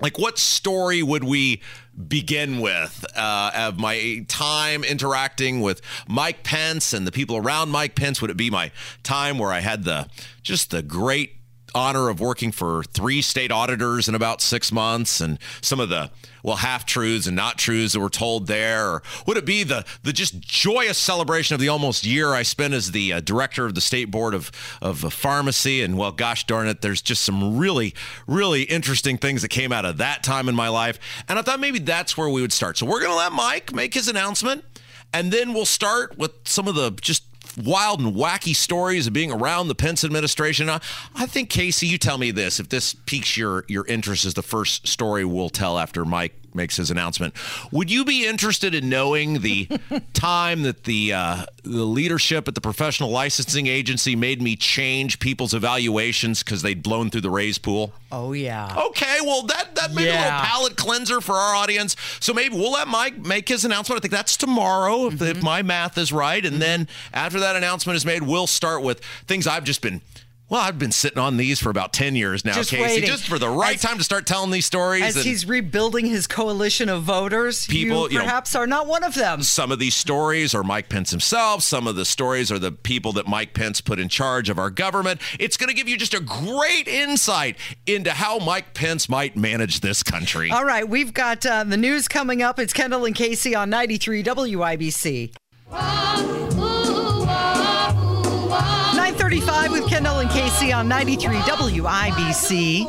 like, 0.00 0.18
what 0.18 0.38
story 0.38 1.02
would 1.02 1.24
we 1.24 1.62
begin 2.08 2.60
with 2.60 3.04
uh, 3.16 3.50
of 3.54 3.78
my 3.78 4.24
time 4.28 4.84
interacting 4.84 5.60
with 5.60 5.80
Mike 6.06 6.42
Pence 6.42 6.92
and 6.92 7.06
the 7.06 7.12
people 7.12 7.36
around 7.36 7.70
Mike 7.70 7.94
Pence? 7.94 8.20
Would 8.20 8.30
it 8.30 8.36
be 8.36 8.50
my 8.50 8.72
time 9.02 9.38
where 9.38 9.52
I 9.52 9.60
had 9.60 9.84
the 9.84 10.08
just 10.42 10.70
the 10.70 10.82
great 10.82 11.36
honor 11.74 12.08
of 12.08 12.20
working 12.20 12.52
for 12.52 12.82
three 12.84 13.20
state 13.20 13.52
auditors 13.52 14.08
in 14.08 14.14
about 14.14 14.40
six 14.40 14.72
months 14.72 15.20
and 15.20 15.38
some 15.60 15.80
of 15.80 15.88
the 15.88 16.10
well 16.42 16.56
half 16.56 16.86
truths 16.86 17.26
and 17.26 17.36
not 17.36 17.58
truths 17.58 17.92
that 17.92 18.00
were 18.00 18.08
told 18.08 18.46
there 18.46 18.88
or 18.88 19.02
would 19.26 19.36
it 19.36 19.44
be 19.44 19.62
the 19.62 19.84
the 20.02 20.12
just 20.12 20.40
joyous 20.40 20.96
celebration 20.96 21.54
of 21.54 21.60
the 21.60 21.68
almost 21.68 22.04
year 22.04 22.32
I 22.32 22.42
spent 22.42 22.72
as 22.72 22.92
the 22.92 23.14
uh, 23.14 23.20
director 23.20 23.66
of 23.66 23.74
the 23.74 23.80
state 23.80 24.10
board 24.10 24.34
of 24.34 24.50
of 24.80 25.12
pharmacy? 25.12 25.82
And 25.82 25.98
well 25.98 26.12
gosh 26.12 26.46
darn 26.46 26.68
it 26.68 26.80
there's 26.80 27.02
just 27.02 27.22
some 27.22 27.58
really 27.58 27.94
really 28.26 28.62
interesting 28.62 29.18
things 29.18 29.42
that 29.42 29.48
came 29.48 29.72
out 29.72 29.84
of 29.84 29.98
that 29.98 30.22
time 30.22 30.48
in 30.48 30.54
my 30.54 30.68
life. 30.68 30.98
And 31.28 31.38
I 31.38 31.42
thought 31.42 31.60
maybe 31.60 31.78
that's 31.78 32.16
where 32.16 32.28
we 32.28 32.40
would 32.40 32.52
start. 32.52 32.78
So 32.78 32.86
we're 32.86 33.00
going 33.00 33.12
to 33.12 33.16
let 33.16 33.32
Mike 33.32 33.74
make 33.74 33.94
his 33.94 34.08
announcement 34.08 34.64
and 35.12 35.32
then 35.32 35.54
we'll 35.54 35.64
start 35.64 36.18
with 36.18 36.32
some 36.44 36.68
of 36.68 36.74
the 36.74 36.90
just 37.00 37.24
wild 37.56 38.00
and 38.00 38.14
wacky 38.14 38.54
stories 38.54 39.06
of 39.06 39.12
being 39.12 39.32
around 39.32 39.68
the 39.68 39.74
Pence 39.74 40.04
administration. 40.04 40.68
I, 40.68 40.78
think 41.26 41.50
Casey, 41.50 41.86
you 41.86 41.98
tell 41.98 42.18
me 42.18 42.30
this 42.30 42.60
if 42.60 42.68
this 42.68 42.94
piques 43.06 43.36
your 43.36 43.64
your 43.68 43.86
interest 43.86 44.24
as 44.24 44.34
the 44.34 44.42
first 44.42 44.86
story 44.86 45.24
we'll 45.24 45.48
tell 45.48 45.78
after 45.78 46.04
Mike 46.04 46.34
makes 46.56 46.76
his 46.76 46.90
announcement. 46.90 47.34
Would 47.70 47.90
you 47.90 48.04
be 48.04 48.26
interested 48.26 48.74
in 48.74 48.88
knowing 48.88 49.40
the 49.40 49.68
time 50.12 50.62
that 50.62 50.84
the 50.84 51.12
uh, 51.12 51.46
the 51.62 51.84
leadership 51.84 52.48
at 52.48 52.54
the 52.54 52.60
professional 52.60 53.10
licensing 53.10 53.66
agency 53.66 54.16
made 54.16 54.40
me 54.40 54.56
change 54.56 55.18
people's 55.18 55.54
evaluations 55.54 56.42
because 56.42 56.62
they'd 56.62 56.82
blown 56.82 57.10
through 57.10 57.20
the 57.20 57.30
raise 57.30 57.58
pool? 57.58 57.92
Oh 58.10 58.32
yeah. 58.32 58.74
Okay, 58.88 59.18
well 59.22 59.42
that 59.42 59.74
that 59.76 59.94
may 59.94 60.06
yeah. 60.06 60.12
a 60.12 60.22
little 60.24 60.46
palate 60.46 60.76
cleanser 60.76 61.20
for 61.20 61.34
our 61.34 61.54
audience. 61.54 61.96
So 62.20 62.32
maybe 62.32 62.56
we'll 62.56 62.72
let 62.72 62.88
Mike 62.88 63.18
make 63.18 63.48
his 63.48 63.64
announcement. 63.64 64.00
I 64.00 64.00
think 64.00 64.12
that's 64.12 64.36
tomorrow, 64.36 65.10
mm-hmm. 65.10 65.22
if, 65.22 65.36
if 65.36 65.42
my 65.42 65.62
math 65.62 65.98
is 65.98 66.12
right. 66.12 66.44
And 66.44 66.54
mm-hmm. 66.54 66.60
then 66.60 66.88
after 67.12 67.40
that 67.40 67.56
announcement 67.56 67.96
is 67.96 68.06
made, 68.06 68.22
we'll 68.22 68.46
start 68.46 68.82
with 68.82 69.04
things 69.26 69.46
I've 69.46 69.64
just 69.64 69.82
been 69.82 70.00
well, 70.48 70.60
I've 70.60 70.78
been 70.78 70.92
sitting 70.92 71.18
on 71.18 71.38
these 71.38 71.60
for 71.60 71.70
about 71.70 71.92
10 71.92 72.14
years 72.14 72.44
now, 72.44 72.52
just 72.52 72.70
Casey, 72.70 72.82
waiting. 72.82 73.08
just 73.08 73.26
for 73.26 73.36
the 73.36 73.48
right 73.48 73.74
as, 73.74 73.82
time 73.82 73.98
to 73.98 74.04
start 74.04 74.26
telling 74.26 74.52
these 74.52 74.64
stories. 74.64 75.02
As 75.02 75.24
he's 75.24 75.44
rebuilding 75.44 76.06
his 76.06 76.28
coalition 76.28 76.88
of 76.88 77.02
voters, 77.02 77.66
people 77.66 78.10
you 78.12 78.20
perhaps 78.20 78.54
you 78.54 78.58
know, 78.58 78.64
are 78.64 78.66
not 78.68 78.86
one 78.86 79.02
of 79.02 79.14
them. 79.14 79.42
Some 79.42 79.72
of 79.72 79.80
these 79.80 79.96
stories 79.96 80.54
are 80.54 80.62
Mike 80.62 80.88
Pence 80.88 81.10
himself. 81.10 81.64
Some 81.64 81.88
of 81.88 81.96
the 81.96 82.04
stories 82.04 82.52
are 82.52 82.60
the 82.60 82.70
people 82.70 83.12
that 83.14 83.26
Mike 83.26 83.54
Pence 83.54 83.80
put 83.80 83.98
in 83.98 84.08
charge 84.08 84.48
of 84.48 84.56
our 84.56 84.70
government. 84.70 85.20
It's 85.40 85.56
going 85.56 85.68
to 85.68 85.74
give 85.74 85.88
you 85.88 85.96
just 85.96 86.14
a 86.14 86.20
great 86.20 86.86
insight 86.86 87.56
into 87.86 88.12
how 88.12 88.38
Mike 88.38 88.72
Pence 88.72 89.08
might 89.08 89.36
manage 89.36 89.80
this 89.80 90.04
country. 90.04 90.52
All 90.52 90.64
right, 90.64 90.88
we've 90.88 91.12
got 91.12 91.44
uh, 91.44 91.64
the 91.64 91.76
news 91.76 92.06
coming 92.06 92.42
up. 92.42 92.60
It's 92.60 92.72
Kendall 92.72 93.04
and 93.04 93.16
Casey 93.16 93.56
on 93.56 93.68
93 93.68 94.22
WIBC. 94.22 95.32
935 99.28 99.72
with 99.72 99.90
Kendall 99.90 100.18
and 100.20 100.30
Casey 100.30 100.72
on 100.72 100.86
93 100.86 101.34
WIBC. 101.38 102.86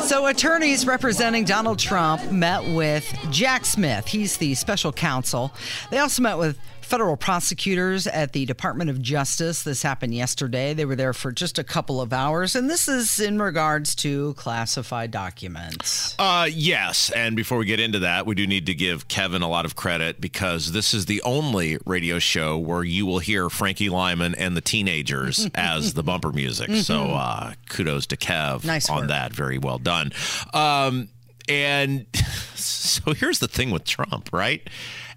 So, 0.00 0.26
attorneys 0.26 0.86
representing 0.86 1.44
Donald 1.44 1.78
Trump 1.78 2.32
met 2.32 2.64
with 2.74 3.06
Jack 3.30 3.66
Smith. 3.66 4.06
He's 4.06 4.38
the 4.38 4.54
special 4.54 4.94
counsel. 4.94 5.52
They 5.90 5.98
also 5.98 6.22
met 6.22 6.38
with 6.38 6.58
federal 6.92 7.16
prosecutors 7.16 8.06
at 8.06 8.34
the 8.34 8.44
Department 8.44 8.90
of 8.90 9.00
Justice. 9.00 9.62
This 9.62 9.82
happened 9.82 10.12
yesterday. 10.12 10.74
They 10.74 10.84
were 10.84 10.94
there 10.94 11.14
for 11.14 11.32
just 11.32 11.58
a 11.58 11.64
couple 11.64 12.02
of 12.02 12.12
hours, 12.12 12.54
and 12.54 12.68
this 12.68 12.86
is 12.86 13.18
in 13.18 13.40
regards 13.40 13.94
to 13.94 14.34
classified 14.34 15.10
documents. 15.10 16.14
Uh, 16.18 16.50
yes. 16.52 17.08
And 17.08 17.34
before 17.34 17.56
we 17.56 17.64
get 17.64 17.80
into 17.80 18.00
that, 18.00 18.26
we 18.26 18.34
do 18.34 18.46
need 18.46 18.66
to 18.66 18.74
give 18.74 19.08
Kevin 19.08 19.40
a 19.40 19.48
lot 19.48 19.64
of 19.64 19.74
credit 19.74 20.20
because 20.20 20.72
this 20.72 20.92
is 20.92 21.06
the 21.06 21.22
only 21.22 21.78
radio 21.86 22.18
show 22.18 22.58
where 22.58 22.84
you 22.84 23.06
will 23.06 23.20
hear 23.20 23.48
Frankie 23.48 23.88
Lymon 23.88 24.34
and 24.34 24.54
the 24.54 24.60
teenagers 24.60 25.48
as 25.54 25.94
the 25.94 26.02
bumper 26.02 26.30
music. 26.30 26.68
Mm-hmm. 26.68 26.80
So 26.80 27.04
uh, 27.04 27.54
kudos 27.70 28.06
to 28.08 28.18
Kev 28.18 28.66
nice 28.66 28.90
on 28.90 28.98
work. 28.98 29.08
that. 29.08 29.32
Very 29.32 29.56
well 29.56 29.78
done. 29.78 30.12
Um, 30.52 31.08
and 31.48 32.04
so 32.54 33.14
here's 33.14 33.38
the 33.38 33.48
thing 33.48 33.70
with 33.70 33.84
Trump, 33.84 34.28
right? 34.30 34.68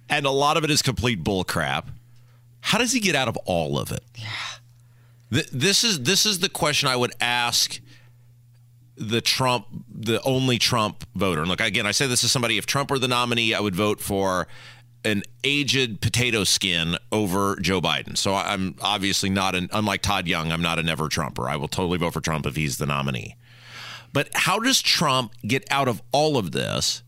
And 0.09 0.25
a 0.25 0.31
lot 0.31 0.57
of 0.57 0.63
it 0.63 0.71
is 0.71 0.81
complete 0.81 1.23
bullcrap. 1.23 1.85
How 2.61 2.77
does 2.77 2.91
he 2.91 2.99
get 2.99 3.15
out 3.15 3.27
of 3.27 3.37
all 3.45 3.77
of 3.77 3.91
it? 3.91 4.03
Yeah. 4.15 4.27
Th- 5.31 5.49
this 5.51 5.83
is 5.83 6.01
this 6.01 6.25
is 6.25 6.39
the 6.39 6.49
question 6.49 6.87
I 6.87 6.95
would 6.95 7.13
ask 7.21 7.79
the 8.97 9.21
Trump, 9.21 9.67
the 9.93 10.21
only 10.21 10.57
Trump 10.57 11.05
voter. 11.15 11.41
And 11.41 11.49
look, 11.49 11.61
again, 11.61 11.85
I 11.85 11.91
say 11.91 12.07
this 12.07 12.23
is 12.23 12.31
somebody. 12.31 12.57
If 12.57 12.65
Trump 12.65 12.89
were 12.89 12.99
the 12.99 13.07
nominee, 13.07 13.53
I 13.53 13.59
would 13.59 13.75
vote 13.75 13.99
for 13.99 14.47
an 15.03 15.21
aged 15.43 16.01
potato 16.01 16.43
skin 16.43 16.97
over 17.11 17.57
Joe 17.57 17.79
Biden. 17.79 18.17
So 18.17 18.33
I'm 18.33 18.75
obviously 18.81 19.29
not 19.29 19.53
an 19.53 19.69
unlike 19.71 20.01
Todd 20.01 20.27
Young. 20.27 20.51
I'm 20.51 20.61
not 20.61 20.79
a 20.79 20.83
never 20.83 21.07
Trumper. 21.09 21.47
I 21.47 21.57
will 21.57 21.67
totally 21.67 21.97
vote 21.97 22.13
for 22.13 22.21
Trump 22.21 22.45
if 22.45 22.55
he's 22.55 22.77
the 22.77 22.87
nominee. 22.87 23.35
But 24.13 24.29
how 24.33 24.59
does 24.59 24.81
Trump 24.81 25.33
get 25.45 25.63
out 25.69 25.87
of 25.87 26.01
all 26.11 26.37
of 26.37 26.53
this? 26.53 27.03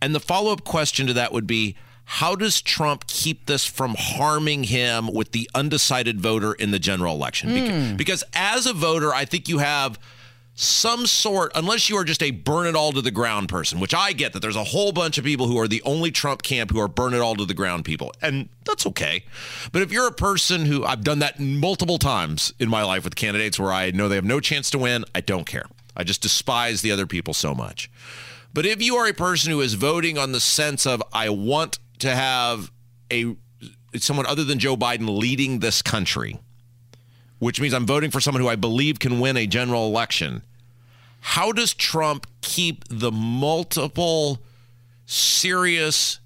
And 0.00 0.14
the 0.14 0.20
follow 0.20 0.52
up 0.52 0.64
question 0.64 1.06
to 1.08 1.12
that 1.14 1.32
would 1.32 1.46
be 1.46 1.76
how 2.06 2.36
does 2.36 2.62
Trump 2.62 3.06
keep 3.08 3.46
this 3.46 3.64
from 3.64 3.96
harming 3.98 4.64
him 4.64 5.12
with 5.12 5.32
the 5.32 5.50
undecided 5.54 6.20
voter 6.20 6.52
in 6.52 6.70
the 6.70 6.78
general 6.78 7.14
election? 7.14 7.52
Because, 7.52 7.90
hmm. 7.90 7.96
because 7.96 8.24
as 8.32 8.64
a 8.64 8.72
voter, 8.72 9.12
I 9.12 9.24
think 9.24 9.48
you 9.48 9.58
have 9.58 9.98
some 10.54 11.06
sort, 11.06 11.50
unless 11.56 11.90
you 11.90 11.96
are 11.96 12.04
just 12.04 12.22
a 12.22 12.30
burn 12.30 12.68
it 12.68 12.76
all 12.76 12.92
to 12.92 13.02
the 13.02 13.10
ground 13.10 13.48
person, 13.48 13.80
which 13.80 13.92
I 13.92 14.12
get 14.12 14.32
that 14.32 14.40
there's 14.40 14.56
a 14.56 14.64
whole 14.64 14.92
bunch 14.92 15.18
of 15.18 15.24
people 15.24 15.48
who 15.48 15.58
are 15.58 15.66
the 15.66 15.82
only 15.82 16.12
Trump 16.12 16.42
camp 16.42 16.70
who 16.70 16.78
are 16.78 16.88
burn 16.88 17.12
it 17.12 17.20
all 17.20 17.34
to 17.34 17.44
the 17.44 17.54
ground 17.54 17.84
people. 17.84 18.12
And 18.22 18.48
that's 18.64 18.86
okay. 18.86 19.24
But 19.72 19.82
if 19.82 19.90
you're 19.90 20.06
a 20.06 20.12
person 20.12 20.64
who 20.64 20.84
I've 20.84 21.02
done 21.02 21.18
that 21.18 21.40
multiple 21.40 21.98
times 21.98 22.54
in 22.60 22.70
my 22.70 22.84
life 22.84 23.02
with 23.04 23.16
candidates 23.16 23.58
where 23.58 23.72
I 23.72 23.90
know 23.90 24.08
they 24.08 24.14
have 24.14 24.24
no 24.24 24.38
chance 24.38 24.70
to 24.70 24.78
win, 24.78 25.04
I 25.12 25.20
don't 25.22 25.44
care. 25.44 25.66
I 25.96 26.04
just 26.04 26.22
despise 26.22 26.82
the 26.82 26.92
other 26.92 27.06
people 27.06 27.34
so 27.34 27.52
much. 27.52 27.90
But 28.54 28.64
if 28.64 28.80
you 28.80 28.96
are 28.96 29.06
a 29.06 29.12
person 29.12 29.50
who 29.50 29.60
is 29.60 29.74
voting 29.74 30.16
on 30.16 30.32
the 30.32 30.40
sense 30.40 30.86
of, 30.86 31.02
I 31.12 31.28
want 31.28 31.78
to 31.98 32.14
have 32.14 32.70
a 33.12 33.36
someone 33.94 34.26
other 34.26 34.44
than 34.44 34.58
Joe 34.58 34.76
Biden 34.76 35.18
leading 35.18 35.60
this 35.60 35.82
country, 35.82 36.38
which 37.38 37.60
means 37.60 37.72
I'm 37.72 37.86
voting 37.86 38.10
for 38.10 38.20
someone 38.20 38.42
who 38.42 38.48
I 38.48 38.56
believe 38.56 38.98
can 38.98 39.20
win 39.20 39.36
a 39.36 39.46
general 39.46 39.86
election. 39.86 40.42
How 41.20 41.52
does 41.52 41.74
Trump 41.74 42.26
keep 42.40 42.84
the 42.88 43.10
multiple 43.10 44.42
serious 45.06 46.20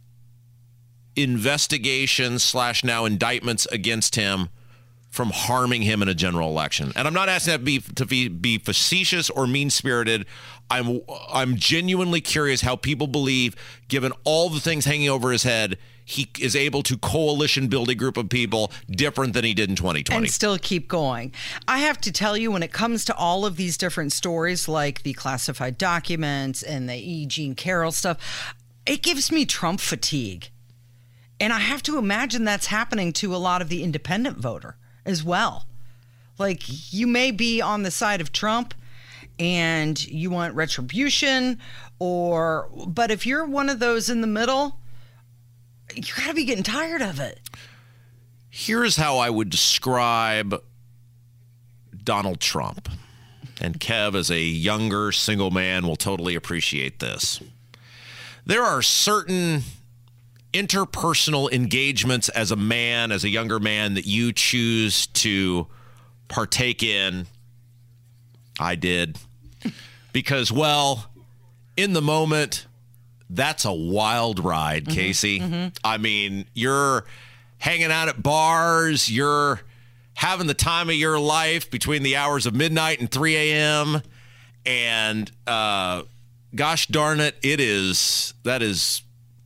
investigations 1.16 2.42
slash 2.42 2.84
now 2.84 3.04
indictments 3.04 3.66
against 3.66 4.16
him 4.16 4.48
from 5.10 5.30
harming 5.30 5.82
him 5.82 6.00
in 6.02 6.08
a 6.08 6.14
general 6.14 6.48
election? 6.48 6.92
And 6.96 7.06
I'm 7.06 7.14
not 7.14 7.28
asking 7.28 7.52
that 7.52 7.58
to 7.58 7.64
be, 7.64 7.80
to 7.80 8.06
be, 8.06 8.28
be 8.28 8.58
facetious 8.58 9.28
or 9.28 9.46
mean 9.46 9.70
spirited. 9.70 10.26
I'm 10.70 11.00
I'm 11.32 11.56
genuinely 11.56 12.20
curious 12.20 12.60
how 12.60 12.76
people 12.76 13.08
believe, 13.08 13.56
given 13.88 14.12
all 14.24 14.48
the 14.48 14.60
things 14.60 14.84
hanging 14.84 15.08
over 15.08 15.32
his 15.32 15.42
head, 15.42 15.78
he 16.04 16.30
is 16.38 16.56
able 16.56 16.82
to 16.84 16.96
coalition 16.96 17.68
build 17.68 17.88
a 17.88 17.94
group 17.94 18.16
of 18.16 18.28
people 18.28 18.72
different 18.88 19.32
than 19.32 19.44
he 19.44 19.54
did 19.54 19.68
in 19.68 19.76
2020 19.76 20.16
and 20.16 20.32
still 20.32 20.58
keep 20.58 20.88
going. 20.88 21.32
I 21.68 21.78
have 21.78 22.00
to 22.02 22.12
tell 22.12 22.36
you, 22.36 22.50
when 22.50 22.62
it 22.62 22.72
comes 22.72 23.04
to 23.06 23.14
all 23.14 23.44
of 23.44 23.56
these 23.56 23.76
different 23.76 24.12
stories, 24.12 24.68
like 24.68 25.02
the 25.02 25.12
classified 25.12 25.76
documents 25.76 26.62
and 26.62 26.88
the 26.88 26.96
E. 26.96 27.26
Jean 27.26 27.54
Carroll 27.54 27.92
stuff, 27.92 28.54
it 28.86 29.02
gives 29.02 29.30
me 29.30 29.44
Trump 29.44 29.80
fatigue, 29.80 30.50
and 31.40 31.52
I 31.52 31.58
have 31.58 31.82
to 31.84 31.98
imagine 31.98 32.44
that's 32.44 32.66
happening 32.66 33.12
to 33.14 33.34
a 33.34 33.38
lot 33.38 33.62
of 33.62 33.68
the 33.68 33.82
independent 33.82 34.38
voter 34.38 34.76
as 35.04 35.22
well. 35.22 35.66
Like 36.38 36.92
you 36.92 37.06
may 37.06 37.30
be 37.30 37.60
on 37.60 37.82
the 37.82 37.90
side 37.90 38.20
of 38.20 38.32
Trump 38.32 38.74
and 39.38 40.06
you 40.06 40.30
want 40.30 40.54
retribution 40.54 41.58
or 41.98 42.68
but 42.86 43.10
if 43.10 43.26
you're 43.26 43.46
one 43.46 43.68
of 43.68 43.78
those 43.78 44.10
in 44.10 44.20
the 44.20 44.26
middle 44.26 44.78
you 45.94 46.02
got 46.16 46.28
to 46.28 46.34
be 46.34 46.44
getting 46.44 46.62
tired 46.62 47.02
of 47.02 47.18
it. 47.18 47.40
Here's 48.50 48.96
how 48.96 49.18
i 49.18 49.30
would 49.30 49.50
describe 49.50 50.62
donald 52.04 52.40
trump. 52.40 52.88
And 53.62 53.78
kev 53.80 54.14
as 54.14 54.30
a 54.30 54.40
younger 54.40 55.12
single 55.12 55.50
man 55.50 55.86
will 55.86 55.96
totally 55.96 56.34
appreciate 56.34 56.98
this. 56.98 57.40
There 58.46 58.62
are 58.62 58.82
certain 58.82 59.62
interpersonal 60.52 61.50
engagements 61.52 62.28
as 62.30 62.50
a 62.50 62.56
man 62.56 63.12
as 63.12 63.24
a 63.24 63.28
younger 63.28 63.60
man 63.60 63.94
that 63.94 64.06
you 64.06 64.32
choose 64.32 65.06
to 65.08 65.66
partake 66.28 66.82
in 66.82 67.26
i 68.58 68.74
did 68.74 69.18
because, 70.12 70.50
well, 70.50 71.06
in 71.76 71.92
the 71.92 72.02
moment, 72.02 72.66
that's 73.28 73.64
a 73.64 73.72
wild 73.72 74.44
ride, 74.44 74.84
mm-hmm, 74.84 74.94
Casey. 74.94 75.40
Mm-hmm. 75.40 75.68
I 75.84 75.98
mean, 75.98 76.46
you're 76.54 77.04
hanging 77.58 77.90
out 77.90 78.08
at 78.08 78.22
bars, 78.22 79.10
you're 79.10 79.60
having 80.14 80.46
the 80.46 80.54
time 80.54 80.88
of 80.88 80.96
your 80.96 81.18
life 81.18 81.70
between 81.70 82.02
the 82.02 82.16
hours 82.16 82.46
of 82.46 82.54
midnight 82.54 83.00
and 83.00 83.10
3 83.10 83.36
a.m. 83.36 84.02
And 84.66 85.30
uh, 85.46 86.02
gosh 86.54 86.86
darn 86.88 87.20
it, 87.20 87.36
it 87.42 87.60
is 87.60 88.34
that 88.44 88.62
is 88.62 89.02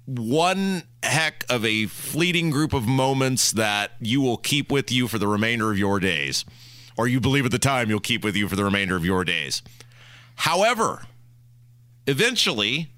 one 0.06 0.82
heck 1.02 1.44
of 1.48 1.64
a 1.64 1.86
fleeting 1.86 2.50
group 2.50 2.72
of 2.72 2.86
moments 2.86 3.52
that 3.52 3.92
you 4.00 4.20
will 4.20 4.36
keep 4.36 4.70
with 4.70 4.92
you 4.92 5.08
for 5.08 5.18
the 5.18 5.28
remainder 5.28 5.70
of 5.70 5.78
your 5.78 5.98
days, 6.00 6.44
or 6.96 7.08
you 7.08 7.20
believe 7.20 7.44
at 7.44 7.50
the 7.50 7.58
time 7.58 7.88
you'll 7.88 8.00
keep 8.00 8.22
with 8.22 8.36
you 8.36 8.48
for 8.48 8.56
the 8.56 8.64
remainder 8.64 8.96
of 8.96 9.04
your 9.04 9.24
days. 9.24 9.62
However, 10.36 11.06
eventually, 12.06 12.90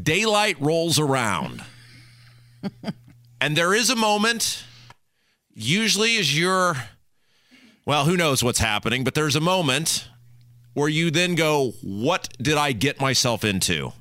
daylight 0.00 0.60
rolls 0.60 0.98
around. 0.98 1.62
and 3.40 3.56
there 3.56 3.74
is 3.74 3.90
a 3.90 3.96
moment, 3.96 4.64
usually 5.54 6.16
as 6.18 6.36
you're, 6.36 6.74
well, 7.84 8.04
who 8.04 8.16
knows 8.16 8.42
what's 8.42 8.58
happening, 8.58 9.04
but 9.04 9.14
there's 9.14 9.36
a 9.36 9.40
moment 9.40 10.08
where 10.74 10.88
you 10.88 11.10
then 11.10 11.34
go, 11.34 11.72
What 11.82 12.28
did 12.40 12.56
I 12.56 12.72
get 12.72 13.00
myself 13.00 13.44
into? 13.44 13.92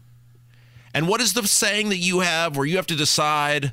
And 0.94 1.08
what 1.08 1.22
is 1.22 1.34
the 1.34 1.48
saying 1.48 1.90
that 1.90 1.98
you 1.98 2.20
have 2.20 2.58
where 2.58 2.66
you 2.66 2.78
have 2.78 2.88
to 2.88 2.96
decide 2.96 3.72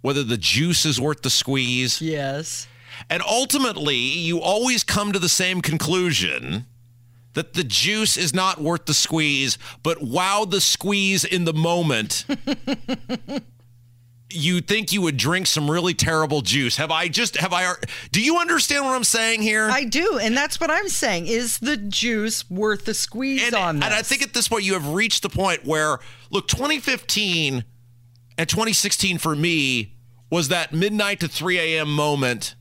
whether 0.00 0.22
the 0.22 0.36
juice 0.36 0.86
is 0.86 1.00
worth 1.00 1.22
the 1.22 1.30
squeeze? 1.30 2.00
Yes. 2.00 2.66
And 3.08 3.22
ultimately, 3.22 3.96
you 3.96 4.40
always 4.40 4.84
come 4.84 5.12
to 5.12 5.18
the 5.18 5.28
same 5.28 5.60
conclusion 5.60 6.66
that 7.34 7.54
the 7.54 7.64
juice 7.64 8.16
is 8.16 8.34
not 8.34 8.60
worth 8.60 8.86
the 8.86 8.94
squeeze, 8.94 9.56
but 9.82 10.02
wow, 10.02 10.44
the 10.44 10.60
squeeze 10.60 11.24
in 11.24 11.44
the 11.44 11.52
moment. 11.52 12.24
you 14.32 14.60
think 14.60 14.92
you 14.92 15.02
would 15.02 15.16
drink 15.16 15.46
some 15.46 15.70
really 15.70 15.94
terrible 15.94 16.40
juice. 16.40 16.76
Have 16.76 16.90
I 16.90 17.08
just, 17.08 17.36
have 17.36 17.52
I, 17.52 17.74
do 18.12 18.20
you 18.20 18.38
understand 18.38 18.84
what 18.84 18.94
I'm 18.94 19.04
saying 19.04 19.42
here? 19.42 19.68
I 19.70 19.84
do. 19.84 20.18
And 20.18 20.36
that's 20.36 20.60
what 20.60 20.70
I'm 20.70 20.88
saying. 20.88 21.26
Is 21.26 21.58
the 21.58 21.76
juice 21.76 22.48
worth 22.50 22.84
the 22.84 22.94
squeeze 22.94 23.46
and, 23.46 23.54
on 23.54 23.76
this? 23.76 23.86
And 23.86 23.94
I 23.94 24.02
think 24.02 24.22
at 24.22 24.32
this 24.32 24.48
point 24.48 24.64
you 24.64 24.74
have 24.74 24.88
reached 24.88 25.22
the 25.22 25.28
point 25.28 25.64
where, 25.64 25.98
look, 26.30 26.48
2015 26.48 27.64
and 28.38 28.48
2016 28.48 29.18
for 29.18 29.36
me 29.36 29.96
was 30.30 30.48
that 30.48 30.72
midnight 30.72 31.20
to 31.20 31.28
3 31.28 31.58
a.m. 31.58 31.92
moment 31.92 32.54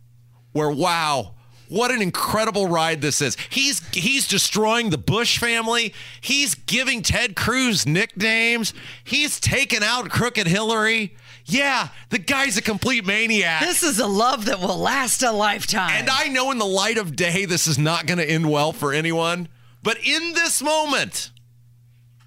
where, 0.52 0.72
wow, 0.72 1.36
what 1.70 1.92
an 1.92 2.02
incredible 2.02 2.68
ride 2.68 3.00
this 3.02 3.22
is. 3.22 3.38
He's 3.50 3.88
he's 3.90 4.28
destroying 4.28 4.90
the 4.90 4.98
Bush 4.98 5.38
family. 5.38 5.94
He's 6.20 6.56
giving 6.56 7.04
Ted 7.04 7.36
Cruz 7.36 7.86
nicknames. 7.86 8.74
He's 9.04 9.40
taking 9.40 9.84
out 9.84 10.10
crooked 10.10 10.48
Hillary. 10.48 11.16
Yeah, 11.46 11.90
the 12.10 12.20
guy's 12.20 12.58
a 12.58 12.62
complete 12.62 13.06
maniac. 13.06 13.62
This 13.62 13.84
is 13.84 14.00
a 14.00 14.08
love 14.08 14.46
that 14.46 14.60
will 14.60 14.78
last 14.78 15.24
a 15.24 15.32
lifetime. 15.32 15.92
And 15.92 16.10
I 16.10 16.28
know 16.28 16.52
in 16.52 16.58
the 16.58 16.66
light 16.66 16.98
of 16.98 17.16
day 17.16 17.46
this 17.46 17.68
is 17.68 17.78
not 17.78 18.06
going 18.06 18.18
to 18.20 18.30
end 18.30 18.50
well 18.50 18.72
for 18.72 18.92
anyone, 18.92 19.48
but 19.82 19.98
in 20.04 20.34
this 20.34 20.62
moment 20.62 21.32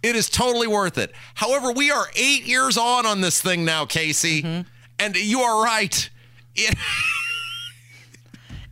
it 0.02 0.16
is 0.16 0.28
totally 0.28 0.66
worth 0.66 0.98
it. 0.98 1.12
However, 1.34 1.72
we 1.72 1.90
are 1.90 2.06
8 2.14 2.44
years 2.44 2.76
on 2.76 3.06
on 3.06 3.20
this 3.20 3.40
thing 3.40 3.64
now, 3.64 3.86
Casey. 3.86 4.42
Mm-hmm. 4.42 4.68
And 4.98 5.16
you 5.16 5.40
are 5.40 5.64
right. 5.64 6.10
It 6.54 6.74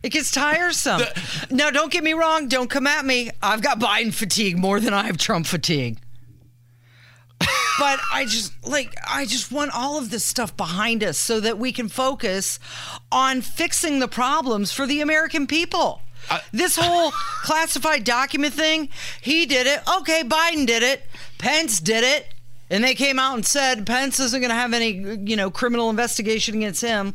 It 0.03 0.09
gets 0.09 0.31
tiresome. 0.31 0.99
The, 0.99 1.47
now, 1.51 1.69
don't 1.69 1.91
get 1.91 2.03
me 2.03 2.13
wrong. 2.13 2.47
Don't 2.47 2.69
come 2.69 2.87
at 2.87 3.05
me. 3.05 3.29
I've 3.41 3.61
got 3.61 3.79
Biden 3.79 4.13
fatigue 4.13 4.57
more 4.57 4.79
than 4.79 4.93
I 4.93 5.03
have 5.03 5.17
Trump 5.17 5.45
fatigue. 5.45 5.99
but 7.79 7.99
I 8.11 8.25
just 8.25 8.53
like 8.67 8.95
I 9.07 9.25
just 9.25 9.51
want 9.51 9.71
all 9.73 9.97
of 9.97 10.11
this 10.11 10.23
stuff 10.23 10.55
behind 10.55 11.03
us 11.03 11.17
so 11.17 11.39
that 11.39 11.57
we 11.57 11.71
can 11.71 11.89
focus 11.89 12.59
on 13.11 13.41
fixing 13.41 13.99
the 13.99 14.07
problems 14.07 14.71
for 14.71 14.85
the 14.85 15.01
American 15.01 15.47
people. 15.47 16.01
Uh, 16.29 16.39
this 16.51 16.75
whole 16.75 17.11
classified 17.43 18.03
document 18.03 18.53
thing, 18.53 18.89
he 19.21 19.45
did 19.45 19.67
it. 19.67 19.81
Okay, 19.99 20.23
Biden 20.23 20.65
did 20.65 20.83
it. 20.83 21.03
Pence 21.37 21.79
did 21.79 22.03
it. 22.03 22.33
And 22.69 22.83
they 22.83 22.95
came 22.95 23.19
out 23.19 23.35
and 23.35 23.45
said 23.45 23.85
Pence 23.85 24.19
isn't 24.19 24.39
going 24.39 24.49
to 24.49 24.55
have 24.55 24.73
any, 24.73 24.91
you 24.91 25.35
know, 25.35 25.51
criminal 25.51 25.89
investigation 25.89 26.55
against 26.55 26.81
him. 26.81 27.13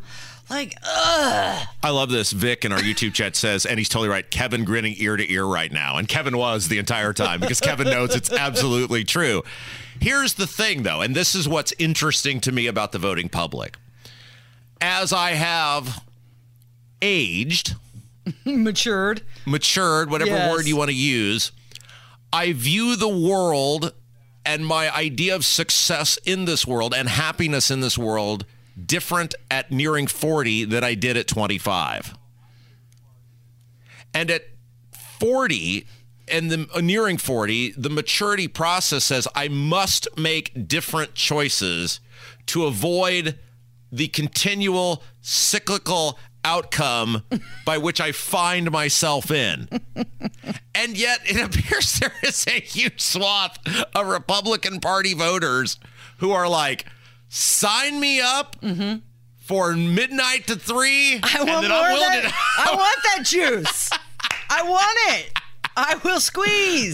Like, 0.48 0.76
ugh. 0.84 1.66
I 1.82 1.90
love 1.90 2.10
this. 2.10 2.30
Vic 2.30 2.64
in 2.64 2.72
our 2.72 2.78
YouTube 2.78 3.14
chat 3.14 3.34
says, 3.34 3.66
and 3.66 3.78
he's 3.78 3.88
totally 3.88 4.08
right. 4.08 4.30
Kevin 4.30 4.64
grinning 4.64 4.94
ear 4.98 5.16
to 5.16 5.32
ear 5.32 5.44
right 5.44 5.72
now. 5.72 5.96
And 5.96 6.06
Kevin 6.06 6.36
was 6.36 6.68
the 6.68 6.78
entire 6.78 7.12
time 7.12 7.40
because 7.40 7.60
Kevin 7.60 7.88
knows 7.88 8.14
it's 8.14 8.30
absolutely 8.38 9.02
true. 9.02 9.42
Here's 10.00 10.34
the 10.34 10.46
thing, 10.46 10.82
though, 10.82 11.00
and 11.00 11.16
this 11.16 11.34
is 11.34 11.48
what's 11.48 11.72
interesting 11.78 12.40
to 12.42 12.52
me 12.52 12.66
about 12.66 12.92
the 12.92 12.98
voting 12.98 13.28
public. 13.28 13.76
As 14.80 15.12
I 15.12 15.30
have 15.32 16.04
aged, 17.02 17.74
matured, 18.44 19.22
matured, 19.46 20.10
whatever 20.10 20.30
yes. 20.30 20.52
word 20.52 20.66
you 20.66 20.76
want 20.76 20.90
to 20.90 20.96
use, 20.96 21.52
I 22.32 22.52
view 22.52 22.96
the 22.96 23.08
world 23.08 23.92
and 24.44 24.64
my 24.66 24.94
idea 24.94 25.34
of 25.34 25.44
success 25.44 26.18
in 26.24 26.44
this 26.44 26.66
world 26.66 26.94
and 26.94 27.08
happiness 27.08 27.70
in 27.70 27.80
this 27.80 27.98
world 27.98 28.44
different 28.84 29.34
at 29.50 29.72
nearing 29.72 30.06
40 30.06 30.64
than 30.66 30.84
I 30.84 30.94
did 30.94 31.16
at 31.16 31.26
25. 31.26 32.14
And 34.14 34.30
at 34.30 34.42
40, 35.18 35.86
and 36.28 36.50
the 36.50 36.68
uh, 36.74 36.80
nearing 36.80 37.18
40, 37.18 37.72
the 37.76 37.90
maturity 37.90 38.48
process 38.48 39.04
says 39.04 39.26
I 39.34 39.48
must 39.48 40.08
make 40.16 40.68
different 40.68 41.14
choices 41.14 42.00
to 42.46 42.64
avoid 42.64 43.38
the 43.90 44.08
continual 44.08 45.02
cyclical 45.20 46.18
outcome 46.46 47.22
by 47.64 47.76
which 47.78 48.00
I 48.00 48.12
find 48.12 48.70
myself 48.70 49.30
in. 49.30 49.68
and 50.74 50.96
yet 50.96 51.20
it 51.24 51.36
appears 51.56 51.94
there 51.98 52.12
is 52.22 52.46
a 52.46 52.60
huge 52.60 53.00
swath 53.00 53.58
of 53.94 54.06
Republican 54.06 54.78
Party 54.80 55.12
voters 55.12 55.78
who 56.18 56.30
are 56.30 56.48
like, 56.48 56.86
sign 57.28 57.98
me 58.00 58.20
up. 58.20 58.56
For 59.38 59.76
midnight 59.76 60.48
to 60.48 60.56
three, 60.56 61.20
I 61.22 61.36
and 61.38 61.48
want 61.48 61.62
then 61.62 61.70
more 61.70 61.80
I'm 61.80 61.92
willing 61.92 62.22
that. 62.22 62.56
I 62.58 62.74
want 62.74 63.02
that 63.04 63.24
juice. 63.24 63.90
I 64.50 64.62
want 64.64 64.98
it. 65.14 65.32
I 65.76 65.94
will 66.02 66.18
squeeze. 66.18 66.92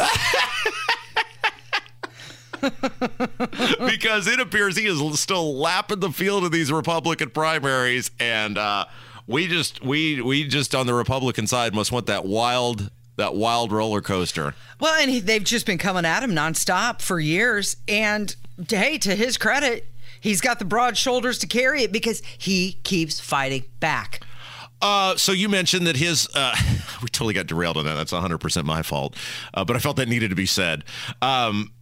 because 3.87 4.27
it 4.27 4.39
appears 4.39 4.77
he 4.77 4.85
is 4.87 5.01
still 5.19 5.57
lapping 5.57 6.01
the 6.01 6.11
field 6.11 6.45
of 6.45 6.53
these 6.53 6.71
Republican 6.71 7.31
primaries, 7.31 8.11
and 8.21 8.59
uh, 8.59 8.85
we 9.27 9.47
just 9.49 9.83
we 9.85 10.21
we 10.21 10.47
just 10.47 10.75
on 10.75 10.87
the 10.87 10.95
Republican 10.95 11.47
side 11.47 11.75
must 11.75 11.93
want 11.93 12.07
that 12.07 12.25
wild 12.25 12.91
that 13.17 13.35
wild 13.35 13.73
roller 13.73 14.01
coaster. 14.01 14.55
Well, 14.81 14.95
and 15.01 15.11
he, 15.11 15.21
they've 15.21 15.45
just 15.45 15.67
been 15.67 15.79
coming 15.79 16.05
at 16.05 16.23
him 16.23 16.33
nonstop 16.33 17.03
for 17.03 17.21
years. 17.21 17.77
And 17.87 18.35
hey, 18.69 18.99
to 18.99 19.15
his 19.15 19.37
credit, 19.37 19.87
he's 20.21 20.41
got 20.41 20.59
the 20.59 20.65
broad 20.65 20.97
shoulders 20.97 21.39
to 21.39 21.47
carry 21.47 21.83
it 21.83 21.93
because 21.93 22.23
he 22.39 22.79
keeps 22.83 23.21
fighting 23.21 23.65
back. 23.81 24.23
Uh, 24.81 25.17
so 25.17 25.31
you 25.31 25.49
mentioned 25.49 25.87
that 25.87 25.97
his 25.97 26.29
uh, 26.35 26.57
we 27.03 27.09
totally 27.09 27.35
got 27.35 27.47
derailed 27.47 27.77
on 27.77 27.85
that. 27.85 27.95
That's 27.95 28.13
100 28.13 28.39
percent 28.39 28.67
my 28.67 28.83
fault, 28.83 29.17
uh, 29.55 29.65
but 29.65 29.77
I 29.77 29.79
felt 29.79 29.97
that 29.97 30.09
needed 30.09 30.31
to 30.31 30.37
be 30.37 30.47
said. 30.47 30.85
Um, 31.21 31.73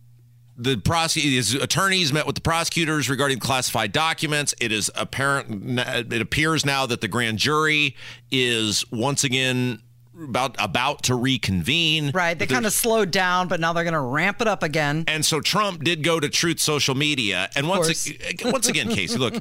the 0.61 0.77
prosec- 0.77 1.23
his 1.23 1.55
attorneys 1.55 2.13
met 2.13 2.27
with 2.27 2.35
the 2.35 2.41
prosecutors 2.41 3.09
regarding 3.09 3.39
classified 3.39 3.93
documents. 3.93 4.55
It 4.61 4.73
is 4.73 4.91
apparent. 4.95 5.79
It 5.79 6.21
appears 6.21 6.67
now 6.67 6.87
that 6.87 7.01
the 7.01 7.09
grand 7.09 7.39
jury 7.39 7.97
is 8.31 8.85
once 8.91 9.25
again 9.25 9.81
about 10.23 10.55
about 10.59 11.05
to 11.05 11.15
reconvene. 11.15 12.11
Right. 12.13 12.39
They 12.39 12.47
kind 12.47 12.67
of 12.67 12.73
slowed 12.75 13.11
down, 13.11 13.49
but 13.49 13.59
now 13.59 13.73
they're 13.73 13.85
going 13.85 13.95
to 13.95 14.01
ramp 14.01 14.43
it 14.43 14.49
up 14.49 14.63
again. 14.63 15.05
and 15.09 15.25
so 15.25 15.41
Trump 15.41 15.83
did 15.83 16.03
go 16.03 16.21
to 16.21 16.29
Truth 16.29 16.61
Social 16.61 16.95
Media, 16.95 17.49
and 17.57 17.67
once 17.69 17.87
course. 17.87 18.43
once 18.45 18.69
again, 18.69 18.89
Casey, 18.91 19.17
look, 19.19 19.35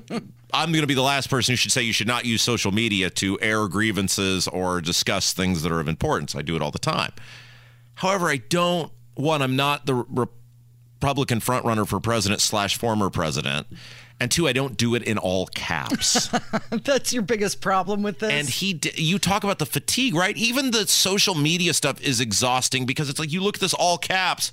I'm 0.53 0.71
going 0.71 0.81
to 0.81 0.87
be 0.87 0.93
the 0.93 1.01
last 1.01 1.29
person 1.29 1.51
who 1.51 1.57
should 1.57 1.73
say 1.73 1.81
you 1.81 1.91
should 1.93 2.07
not 2.07 2.23
use 2.25 2.41
social 2.41 2.71
media 2.71 3.09
to 3.09 3.37
air 3.41 3.67
grievances 3.67 4.47
or 4.47 4.79
discuss 4.79 5.33
things 5.33 5.63
that 5.63 5.71
are 5.71 5.81
of 5.81 5.87
importance. 5.89 6.33
I 6.33 6.41
do 6.43 6.55
it 6.55 6.61
all 6.61 6.71
the 6.71 6.79
time. 6.79 7.11
However, 7.95 8.29
I 8.29 8.37
don't. 8.37 8.91
One, 9.15 9.41
I'm 9.41 9.57
not 9.57 9.85
the 9.85 10.27
Republican 10.99 11.39
frontrunner 11.39 11.87
for 11.87 12.01
president 12.01 12.41
slash 12.41 12.77
former 12.77 13.09
president, 13.09 13.67
and 14.19 14.29
two, 14.29 14.49
I 14.49 14.53
don't 14.53 14.75
do 14.75 14.95
it 14.95 15.03
in 15.03 15.17
all 15.17 15.47
caps. 15.47 16.29
That's 16.71 17.13
your 17.13 17.23
biggest 17.23 17.61
problem 17.61 18.03
with 18.03 18.19
this. 18.19 18.33
And 18.33 18.49
he, 18.49 18.73
d- 18.73 18.91
you 18.95 19.17
talk 19.17 19.45
about 19.45 19.59
the 19.59 19.65
fatigue, 19.65 20.13
right? 20.13 20.35
Even 20.35 20.71
the 20.71 20.87
social 20.87 21.35
media 21.35 21.73
stuff 21.73 22.01
is 22.01 22.19
exhausting 22.19 22.85
because 22.85 23.09
it's 23.09 23.17
like 23.17 23.31
you 23.31 23.39
look 23.39 23.55
at 23.55 23.61
this 23.61 23.73
all 23.73 23.97
caps. 23.97 24.51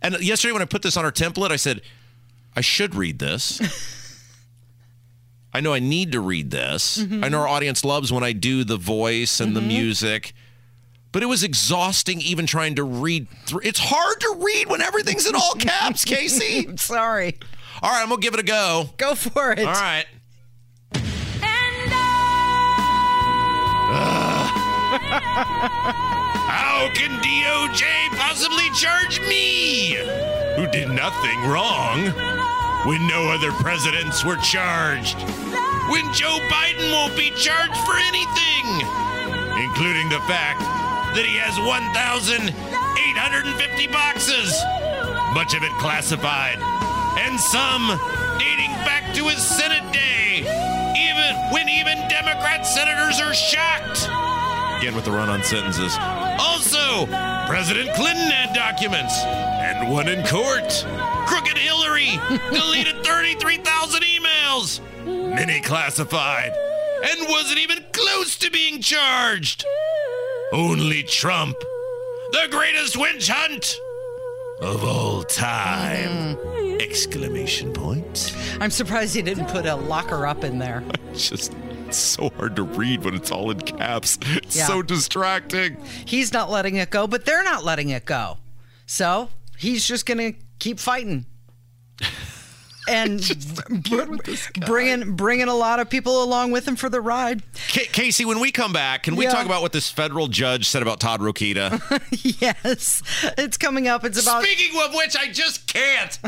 And 0.00 0.18
yesterday 0.20 0.52
when 0.52 0.62
I 0.62 0.64
put 0.64 0.80
this 0.80 0.96
on 0.96 1.04
our 1.04 1.12
template, 1.12 1.50
I 1.50 1.56
said, 1.56 1.82
I 2.56 2.62
should 2.62 2.94
read 2.94 3.18
this. 3.18 3.60
I 5.52 5.60
know 5.60 5.74
I 5.74 5.78
need 5.78 6.12
to 6.12 6.20
read 6.20 6.50
this. 6.50 6.98
I 6.98 7.02
mm-hmm. 7.02 7.30
know 7.30 7.40
our 7.40 7.48
audience 7.48 7.84
loves 7.84 8.10
when 8.10 8.24
I 8.24 8.32
do 8.32 8.64
the 8.64 8.78
voice 8.78 9.40
and 9.40 9.54
the 9.54 9.60
mm-hmm. 9.60 9.68
music. 9.68 10.32
But 11.12 11.22
it 11.22 11.26
was 11.26 11.44
exhausting 11.44 12.20
even 12.22 12.46
trying 12.46 12.74
to 12.76 12.84
read 12.84 13.28
through. 13.44 13.60
It's 13.64 13.78
hard 13.78 14.20
to 14.20 14.36
read 14.40 14.68
when 14.68 14.80
everything's 14.80 15.26
in 15.26 15.34
all 15.34 15.54
caps, 15.54 16.04
Casey. 16.06 16.66
I'm 16.66 16.76
Sorry. 16.78 17.38
All 17.82 17.90
right, 17.90 18.02
I'm 18.02 18.08
going 18.08 18.20
to 18.20 18.24
give 18.24 18.32
it 18.34 18.40
a 18.40 18.44
go. 18.44 18.88
Go 18.96 19.14
for 19.14 19.52
it. 19.52 19.58
All 19.60 19.66
right. 19.66 20.06
Uh, 23.94 24.48
How 26.48 26.88
can 26.94 27.20
DOJ 27.20 27.82
possibly 28.16 28.70
charge 28.74 29.20
me, 29.28 29.94
who 30.56 30.66
did 30.70 30.88
nothing 30.90 31.40
wrong, 31.48 32.06
when 32.86 33.06
no 33.06 33.30
other 33.30 33.52
presidents 33.52 34.24
were 34.24 34.36
charged? 34.36 35.16
When 35.90 36.10
Joe 36.14 36.38
Biden 36.48 36.90
won't 36.92 37.16
be 37.16 37.30
charged 37.30 37.76
for 37.84 37.96
anything, 37.96 38.86
including 39.62 40.08
the 40.08 40.20
fact 40.26 40.62
that 41.14 41.24
he 41.28 41.36
has 41.36 41.58
1,850 41.60 43.86
boxes, 43.88 44.62
much 45.34 45.52
of 45.54 45.62
it 45.62 45.70
classified, 45.76 46.56
and 47.20 47.38
some 47.38 47.84
dating 48.40 48.72
back 48.88 49.12
to 49.14 49.28
his 49.28 49.44
Senate 49.44 49.84
day, 49.92 50.40
even 50.96 51.36
when 51.52 51.68
even 51.68 51.98
Democrat 52.08 52.64
senators 52.66 53.20
are 53.20 53.34
shocked. 53.34 54.08
Again 54.80 54.94
with 54.96 55.04
the 55.04 55.12
run 55.12 55.28
on 55.28 55.42
sentences. 55.44 55.94
Also, 56.40 57.04
President 57.46 57.92
Clinton 57.94 58.30
had 58.30 58.54
documents 58.54 59.22
and 59.22 59.90
one 59.92 60.08
in 60.08 60.24
court. 60.26 60.86
Crooked 61.26 61.58
Hillary 61.58 62.18
deleted 62.50 63.04
33,000 63.04 64.02
emails, 64.02 64.80
many 65.04 65.60
classified, 65.60 66.54
and 67.04 67.28
wasn't 67.28 67.58
even 67.58 67.84
close 67.92 68.36
to 68.38 68.50
being 68.50 68.80
charged. 68.80 69.66
Only 70.52 71.02
Trump, 71.02 71.56
the 72.32 72.46
greatest 72.50 72.96
witch 72.96 73.28
hunt 73.28 73.78
of 74.60 74.84
all 74.84 75.22
time! 75.24 76.36
Mm. 76.36 76.80
Exclamation 76.82 77.72
point. 77.72 78.34
I'm 78.60 78.70
surprised 78.70 79.14
he 79.14 79.22
didn't 79.22 79.46
put 79.46 79.64
a 79.66 79.74
locker 79.76 80.26
up 80.26 80.44
in 80.44 80.58
there. 80.58 80.82
It's 81.12 81.28
just 81.28 81.52
so 81.90 82.30
hard 82.38 82.56
to 82.56 82.62
read 82.62 83.04
when 83.04 83.14
it's 83.14 83.30
all 83.30 83.50
in 83.50 83.60
caps. 83.60 84.18
It's 84.22 84.56
Yeah. 84.56 84.66
so 84.66 84.80
distracting. 84.80 85.76
He's 86.06 86.32
not 86.32 86.48
letting 86.50 86.76
it 86.76 86.88
go, 86.88 87.06
but 87.06 87.26
they're 87.26 87.44
not 87.44 87.64
letting 87.64 87.90
it 87.90 88.06
go. 88.06 88.38
So 88.86 89.28
he's 89.58 89.86
just 89.86 90.06
going 90.06 90.32
to 90.32 90.38
keep 90.58 90.80
fighting. 90.80 91.26
And 92.88 93.20
br- 93.88 94.16
bringing 94.66 95.14
bringing 95.14 95.48
a 95.48 95.54
lot 95.54 95.78
of 95.80 95.88
people 95.88 96.22
along 96.24 96.50
with 96.50 96.66
him 96.66 96.76
for 96.76 96.88
the 96.88 97.00
ride. 97.00 97.42
Ca 97.68 97.84
Casey, 97.92 98.24
when 98.24 98.40
we 98.40 98.50
come 98.50 98.72
back, 98.72 99.04
can 99.04 99.14
we 99.16 99.24
Yeah. 99.24 99.32
talk 99.32 99.46
about 99.46 99.62
what 99.62 99.72
this 99.72 99.88
federal 99.90 100.28
judge 100.28 100.66
said 100.68 100.82
about 100.82 100.98
Todd 101.00 101.20
Rokita? 101.20 101.80
yes, 102.40 103.02
it's 103.38 103.56
coming 103.56 103.86
up. 103.88 104.04
It's 104.04 104.20
about 104.22 104.42
Speaking 104.44 104.80
of 104.82 104.94
which, 104.94 105.16
I 105.16 105.28
just 105.30 105.66
can't. 105.72 106.18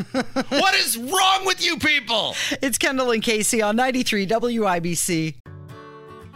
what 0.49 0.75
is 0.75 0.97
wrong 0.97 1.45
with 1.45 1.65
you 1.65 1.77
people? 1.79 2.37
it's 2.63 2.79
Kendall 2.79 3.11
and 3.11 3.23
Casey 3.23 3.61
on 3.61 3.77
93 3.77 4.27
WIBC. 4.27 5.35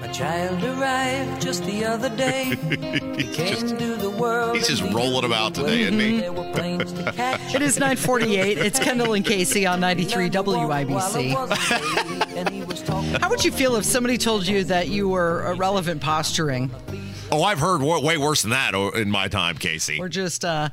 My 0.00 0.08
child 0.08 0.62
arrived 0.64 1.42
just 1.42 1.64
the 1.64 1.84
other 1.84 2.08
day. 2.08 2.56
He 3.20 3.26
came 3.34 3.76
to 3.76 3.96
the 3.96 4.08
world. 4.08 4.56
he's 4.56 4.68
just 4.68 4.82
rolling 4.94 5.24
about 5.24 5.54
today, 5.54 5.82
isn't 5.82 6.00
he? 6.00 6.20
There 6.20 6.32
were 6.32 6.50
planes 6.52 6.90
to. 6.94 7.10
It 7.54 7.60
is 7.60 7.76
948. 7.78 8.56
It's 8.58 8.78
Kendall 8.78 9.12
and 9.12 9.24
Casey 9.24 9.66
on 9.66 9.80
93 9.80 10.30
WIBC. 10.30 11.34
How 13.20 13.28
would 13.28 13.44
you 13.44 13.52
feel 13.52 13.76
if 13.76 13.84
somebody 13.84 14.16
told 14.16 14.46
you 14.46 14.64
that 14.64 14.88
you 14.88 15.08
were 15.08 15.46
irrelevant 15.52 16.00
posturing 16.00 16.70
Oh, 17.32 17.42
I've 17.44 17.60
heard 17.60 17.80
way 17.82 18.16
worse 18.18 18.42
than 18.42 18.50
that 18.50 18.74
in 18.74 19.08
my 19.10 19.28
time, 19.28 19.56
Casey. 19.56 20.00
or 20.00 20.08
just 20.08 20.44
uh, 20.44 20.70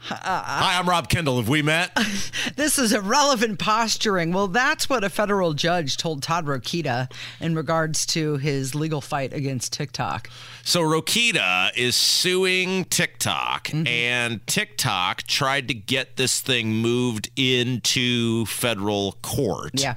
Hi, 0.00 0.78
I'm 0.78 0.88
Rob 0.88 1.08
Kendall. 1.08 1.36
Have 1.36 1.48
we 1.48 1.60
met? 1.60 1.96
this 2.56 2.78
is 2.78 2.92
irrelevant 2.92 3.58
posturing? 3.58 4.32
Well, 4.32 4.48
that's 4.48 4.88
what 4.88 5.04
a 5.04 5.10
federal 5.10 5.54
judge 5.54 5.96
told 5.96 6.22
Todd 6.22 6.46
Rokita 6.46 7.10
in 7.40 7.54
regards 7.54 8.06
to 8.06 8.36
his 8.36 8.74
legal 8.74 9.00
fight 9.00 9.32
against 9.32 9.72
TikTok. 9.72 10.30
So 10.62 10.82
Rokita 10.82 11.76
is 11.76 11.96
suing 11.96 12.84
TikTok, 12.86 13.68
mm-hmm. 13.68 13.86
and 13.86 14.46
TikTok 14.46 15.24
tried 15.24 15.68
to 15.68 15.74
get 15.74 16.16
this 16.16 16.40
thing 16.40 16.74
moved 16.74 17.30
into 17.36 18.46
federal 18.46 19.12
court. 19.22 19.80
Yeah. 19.80 19.96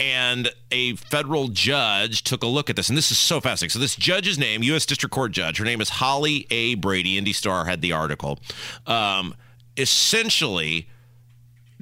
And 0.00 0.50
a 0.70 0.96
federal 0.96 1.48
judge 1.48 2.24
took 2.24 2.42
a 2.42 2.46
look 2.46 2.70
at 2.70 2.76
this, 2.76 2.88
and 2.88 2.96
this 2.96 3.10
is 3.10 3.18
so 3.18 3.40
fascinating. 3.40 3.70
So 3.70 3.78
this 3.78 3.94
judge's 3.96 4.38
name, 4.38 4.62
U.S. 4.62 4.86
District 4.86 5.12
Court 5.14 5.30
Judge, 5.30 5.58
her 5.58 5.64
name 5.64 5.80
is 5.82 5.90
Holly 5.90 6.46
A. 6.50 6.74
Brady. 6.76 7.18
Indy 7.18 7.34
Star 7.34 7.66
had 7.66 7.82
the 7.82 7.92
article. 7.92 8.38
Um, 8.86 9.34
essentially, 9.76 10.88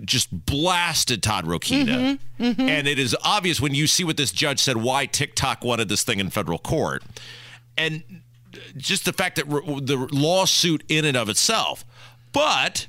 just 0.04 0.46
blasted 0.46 1.22
Todd 1.22 1.44
Rokita. 1.44 2.18
And 2.38 2.88
it 2.88 2.98
is 2.98 3.16
obvious 3.24 3.60
when 3.60 3.74
you 3.74 3.86
see 3.86 4.04
what 4.04 4.16
this 4.16 4.32
judge 4.32 4.60
said 4.60 4.76
why 4.78 5.06
TikTok 5.06 5.64
wanted 5.64 5.88
this 5.88 6.02
thing 6.02 6.20
in 6.20 6.30
federal 6.30 6.58
court. 6.58 7.02
And 7.76 8.22
just 8.76 9.04
the 9.04 9.12
fact 9.12 9.36
that 9.36 9.52
r- 9.52 9.62
the 9.80 10.08
lawsuit 10.10 10.82
in 10.88 11.04
and 11.04 11.16
of 11.16 11.28
itself 11.28 11.84
But 12.32 12.86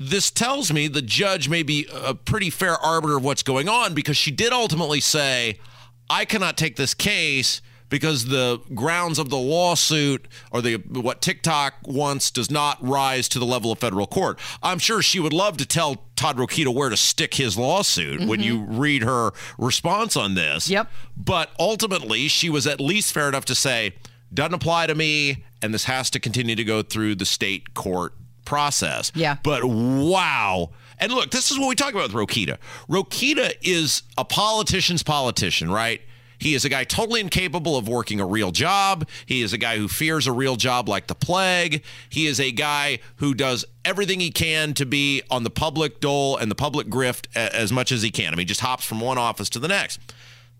this 0.00 0.30
tells 0.30 0.72
me 0.72 0.88
the 0.88 1.02
judge 1.02 1.50
may 1.50 1.62
be 1.62 1.86
a 1.92 2.14
pretty 2.14 2.48
fair 2.48 2.74
arbiter 2.78 3.18
of 3.18 3.24
what's 3.24 3.42
going 3.42 3.68
on 3.68 3.92
because 3.92 4.16
she 4.16 4.30
did 4.30 4.50
ultimately 4.50 4.98
say, 4.98 5.60
I 6.08 6.24
cannot 6.24 6.56
take 6.56 6.76
this 6.76 6.94
case 6.94 7.60
because 7.90 8.26
the 8.26 8.62
grounds 8.74 9.18
of 9.18 9.28
the 9.28 9.36
lawsuit 9.36 10.26
or 10.50 10.62
the 10.62 10.76
what 10.76 11.20
TikTok 11.20 11.74
wants 11.84 12.30
does 12.30 12.50
not 12.50 12.78
rise 12.80 13.28
to 13.28 13.38
the 13.38 13.44
level 13.44 13.70
of 13.70 13.78
federal 13.78 14.06
court. 14.06 14.38
I'm 14.62 14.78
sure 14.78 15.02
she 15.02 15.20
would 15.20 15.34
love 15.34 15.58
to 15.58 15.66
tell 15.66 16.06
Todd 16.16 16.38
Rokita 16.38 16.72
where 16.74 16.88
to 16.88 16.96
stick 16.96 17.34
his 17.34 17.58
lawsuit 17.58 18.20
when 18.20 18.40
mm-hmm. 18.40 18.42
you 18.42 18.60
read 18.62 19.02
her 19.02 19.32
response 19.58 20.16
on 20.16 20.34
this. 20.34 20.70
Yep. 20.70 20.88
But 21.14 21.50
ultimately, 21.58 22.28
she 22.28 22.48
was 22.48 22.66
at 22.66 22.80
least 22.80 23.12
fair 23.12 23.28
enough 23.28 23.44
to 23.46 23.54
say, 23.54 23.96
doesn't 24.32 24.54
apply 24.54 24.86
to 24.86 24.94
me, 24.94 25.44
and 25.60 25.74
this 25.74 25.84
has 25.84 26.08
to 26.10 26.20
continue 26.20 26.54
to 26.56 26.64
go 26.64 26.82
through 26.82 27.16
the 27.16 27.26
state 27.26 27.74
court 27.74 28.14
process. 28.50 29.12
Yeah. 29.14 29.36
But 29.44 29.64
wow. 29.64 30.70
And 30.98 31.12
look, 31.12 31.30
this 31.30 31.52
is 31.52 31.58
what 31.58 31.68
we 31.68 31.76
talk 31.76 31.94
about 31.94 32.12
with 32.12 32.28
Rokita. 32.28 32.58
Rokita 32.88 33.54
is 33.62 34.02
a 34.18 34.24
politician's 34.24 35.04
politician, 35.04 35.70
right? 35.70 36.02
He 36.36 36.54
is 36.54 36.64
a 36.64 36.68
guy 36.68 36.82
totally 36.82 37.20
incapable 37.20 37.76
of 37.76 37.86
working 37.86 38.18
a 38.18 38.26
real 38.26 38.50
job. 38.50 39.06
He 39.24 39.40
is 39.42 39.52
a 39.52 39.58
guy 39.58 39.76
who 39.76 39.86
fears 39.86 40.26
a 40.26 40.32
real 40.32 40.56
job 40.56 40.88
like 40.88 41.06
the 41.06 41.14
plague. 41.14 41.84
He 42.08 42.26
is 42.26 42.40
a 42.40 42.50
guy 42.50 42.98
who 43.16 43.34
does 43.34 43.64
everything 43.84 44.18
he 44.18 44.30
can 44.32 44.74
to 44.74 44.84
be 44.84 45.22
on 45.30 45.44
the 45.44 45.50
public 45.50 46.00
dole 46.00 46.36
and 46.36 46.50
the 46.50 46.56
public 46.56 46.88
grift 46.88 47.26
as 47.36 47.70
much 47.70 47.92
as 47.92 48.02
he 48.02 48.10
can. 48.10 48.32
I 48.32 48.36
mean, 48.36 48.48
just 48.48 48.60
hops 48.60 48.84
from 48.84 49.00
one 49.00 49.16
office 49.16 49.48
to 49.50 49.60
the 49.60 49.68
next. 49.68 50.00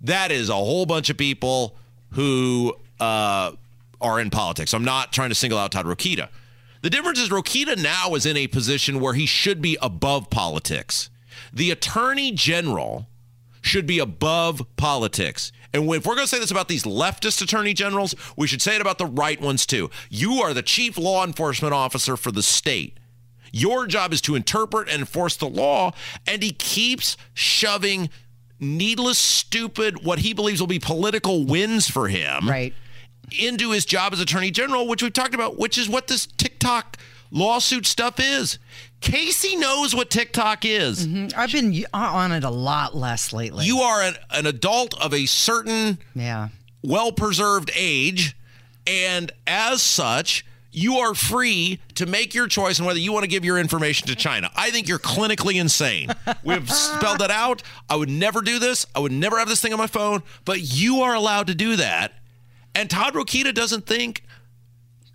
That 0.00 0.30
is 0.30 0.48
a 0.48 0.54
whole 0.54 0.86
bunch 0.86 1.10
of 1.10 1.16
people 1.16 1.76
who 2.10 2.76
uh, 3.00 3.52
are 4.00 4.20
in 4.20 4.30
politics. 4.30 4.74
I'm 4.74 4.84
not 4.84 5.12
trying 5.12 5.30
to 5.30 5.34
single 5.34 5.58
out 5.58 5.72
Todd 5.72 5.86
Rokita. 5.86 6.28
The 6.82 6.90
difference 6.90 7.18
is 7.18 7.28
Rokita 7.28 7.80
now 7.80 8.14
is 8.14 8.24
in 8.24 8.36
a 8.36 8.46
position 8.46 9.00
where 9.00 9.14
he 9.14 9.26
should 9.26 9.60
be 9.60 9.76
above 9.82 10.30
politics. 10.30 11.10
The 11.52 11.70
attorney 11.70 12.32
general 12.32 13.06
should 13.60 13.86
be 13.86 13.98
above 13.98 14.64
politics. 14.76 15.52
And 15.72 15.84
if 15.92 16.06
we're 16.06 16.14
going 16.14 16.26
to 16.26 16.30
say 16.30 16.38
this 16.38 16.50
about 16.50 16.68
these 16.68 16.84
leftist 16.84 17.42
attorney 17.42 17.74
generals, 17.74 18.14
we 18.36 18.46
should 18.46 18.62
say 18.62 18.74
it 18.74 18.80
about 18.80 18.98
the 18.98 19.06
right 19.06 19.40
ones 19.40 19.66
too. 19.66 19.90
You 20.08 20.40
are 20.40 20.54
the 20.54 20.62
chief 20.62 20.96
law 20.96 21.24
enforcement 21.24 21.74
officer 21.74 22.16
for 22.16 22.32
the 22.32 22.42
state. 22.42 22.98
Your 23.52 23.86
job 23.86 24.12
is 24.12 24.20
to 24.22 24.34
interpret 24.34 24.88
and 24.88 25.00
enforce 25.00 25.36
the 25.36 25.48
law, 25.48 25.92
and 26.26 26.42
he 26.42 26.52
keeps 26.52 27.16
shoving 27.34 28.08
needless, 28.58 29.18
stupid, 29.18 30.04
what 30.04 30.20
he 30.20 30.32
believes 30.32 30.60
will 30.60 30.66
be 30.68 30.78
political 30.78 31.44
wins 31.44 31.88
for 31.90 32.08
him 32.08 32.48
Right. 32.48 32.72
Into 33.38 33.72
his 33.72 33.84
job 33.84 34.12
as 34.12 34.20
attorney 34.20 34.50
general, 34.50 34.86
which 34.86 35.02
we've 35.02 35.12
talked 35.12 35.34
about, 35.34 35.58
which 35.58 35.78
is 35.78 35.88
what 35.88 36.08
this 36.08 36.26
TikTok 36.26 36.96
lawsuit 37.30 37.86
stuff 37.86 38.18
is. 38.18 38.58
Casey 39.00 39.56
knows 39.56 39.94
what 39.94 40.10
TikTok 40.10 40.64
is. 40.64 41.06
Mm-hmm. 41.06 41.38
I've 41.38 41.52
been 41.52 41.84
uh, 41.92 41.96
on 41.96 42.32
it 42.32 42.44
a 42.44 42.50
lot 42.50 42.94
less 42.94 43.32
lately. 43.32 43.64
You 43.64 43.78
are 43.78 44.02
an, 44.02 44.14
an 44.30 44.46
adult 44.46 45.00
of 45.00 45.14
a 45.14 45.26
certain 45.26 45.98
yeah. 46.14 46.48
well 46.82 47.12
preserved 47.12 47.70
age, 47.74 48.36
and 48.86 49.32
as 49.46 49.80
such, 49.80 50.44
you 50.72 50.98
are 50.98 51.14
free 51.14 51.80
to 51.96 52.06
make 52.06 52.34
your 52.34 52.46
choice 52.46 52.78
on 52.78 52.86
whether 52.86 52.98
you 52.98 53.12
want 53.12 53.24
to 53.24 53.28
give 53.28 53.44
your 53.44 53.58
information 53.58 54.06
to 54.08 54.14
China. 54.14 54.50
I 54.54 54.70
think 54.70 54.86
you're 54.86 54.98
clinically 54.98 55.60
insane. 55.60 56.10
We've 56.44 56.70
spelled 56.70 57.18
that 57.20 57.30
out. 57.30 57.62
I 57.88 57.96
would 57.96 58.10
never 58.10 58.40
do 58.40 58.58
this. 58.58 58.86
I 58.94 59.00
would 59.00 59.12
never 59.12 59.38
have 59.38 59.48
this 59.48 59.60
thing 59.60 59.72
on 59.72 59.78
my 59.78 59.86
phone, 59.86 60.22
but 60.44 60.60
you 60.60 61.00
are 61.00 61.14
allowed 61.14 61.48
to 61.48 61.54
do 61.54 61.76
that. 61.76 62.12
And 62.74 62.88
Todd 62.90 63.14
Rokita 63.14 63.52
doesn't 63.54 63.86
think 63.86 64.22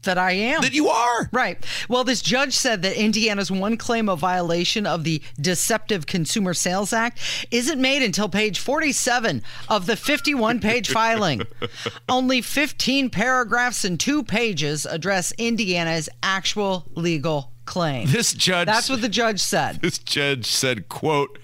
That 0.04 0.18
I 0.18 0.32
am. 0.34 0.62
that 0.62 0.74
you 0.74 0.88
are. 0.90 1.30
Right. 1.32 1.58
Well, 1.90 2.04
this 2.04 2.22
judge 2.22 2.54
said 2.54 2.82
that 2.84 2.96
Indiana's 3.02 3.50
one 3.50 3.76
claim 3.78 4.08
of 4.10 4.20
violation 4.20 4.86
of 4.86 5.04
the 5.04 5.22
Deceptive 5.40 6.06
Consumer 6.06 6.54
Sales 6.54 6.94
Act 6.94 7.20
isn't 7.52 7.82
made 7.82 8.04
until 8.04 8.30
page 8.30 8.60
47 8.60 9.42
of 9.70 9.86
the 9.88 9.96
51 9.96 10.60
page 10.60 10.90
filing. 10.92 11.42
Only 12.08 12.42
15 12.42 13.10
paragraphs 13.10 13.84
and 13.84 14.00
two 14.00 14.22
pages 14.24 14.86
address 14.86 15.32
Indiana's 15.40 16.08
actual 16.22 16.86
legal 16.94 17.52
claim. 17.66 18.08
This 18.12 18.32
judge 18.32 18.68
That's 18.68 18.92
what 18.92 19.02
the 19.02 19.10
judge 19.10 19.40
said. 19.40 19.80
this 19.82 19.98
judge 19.98 20.46
said, 20.46 20.88
quote, 20.88 21.40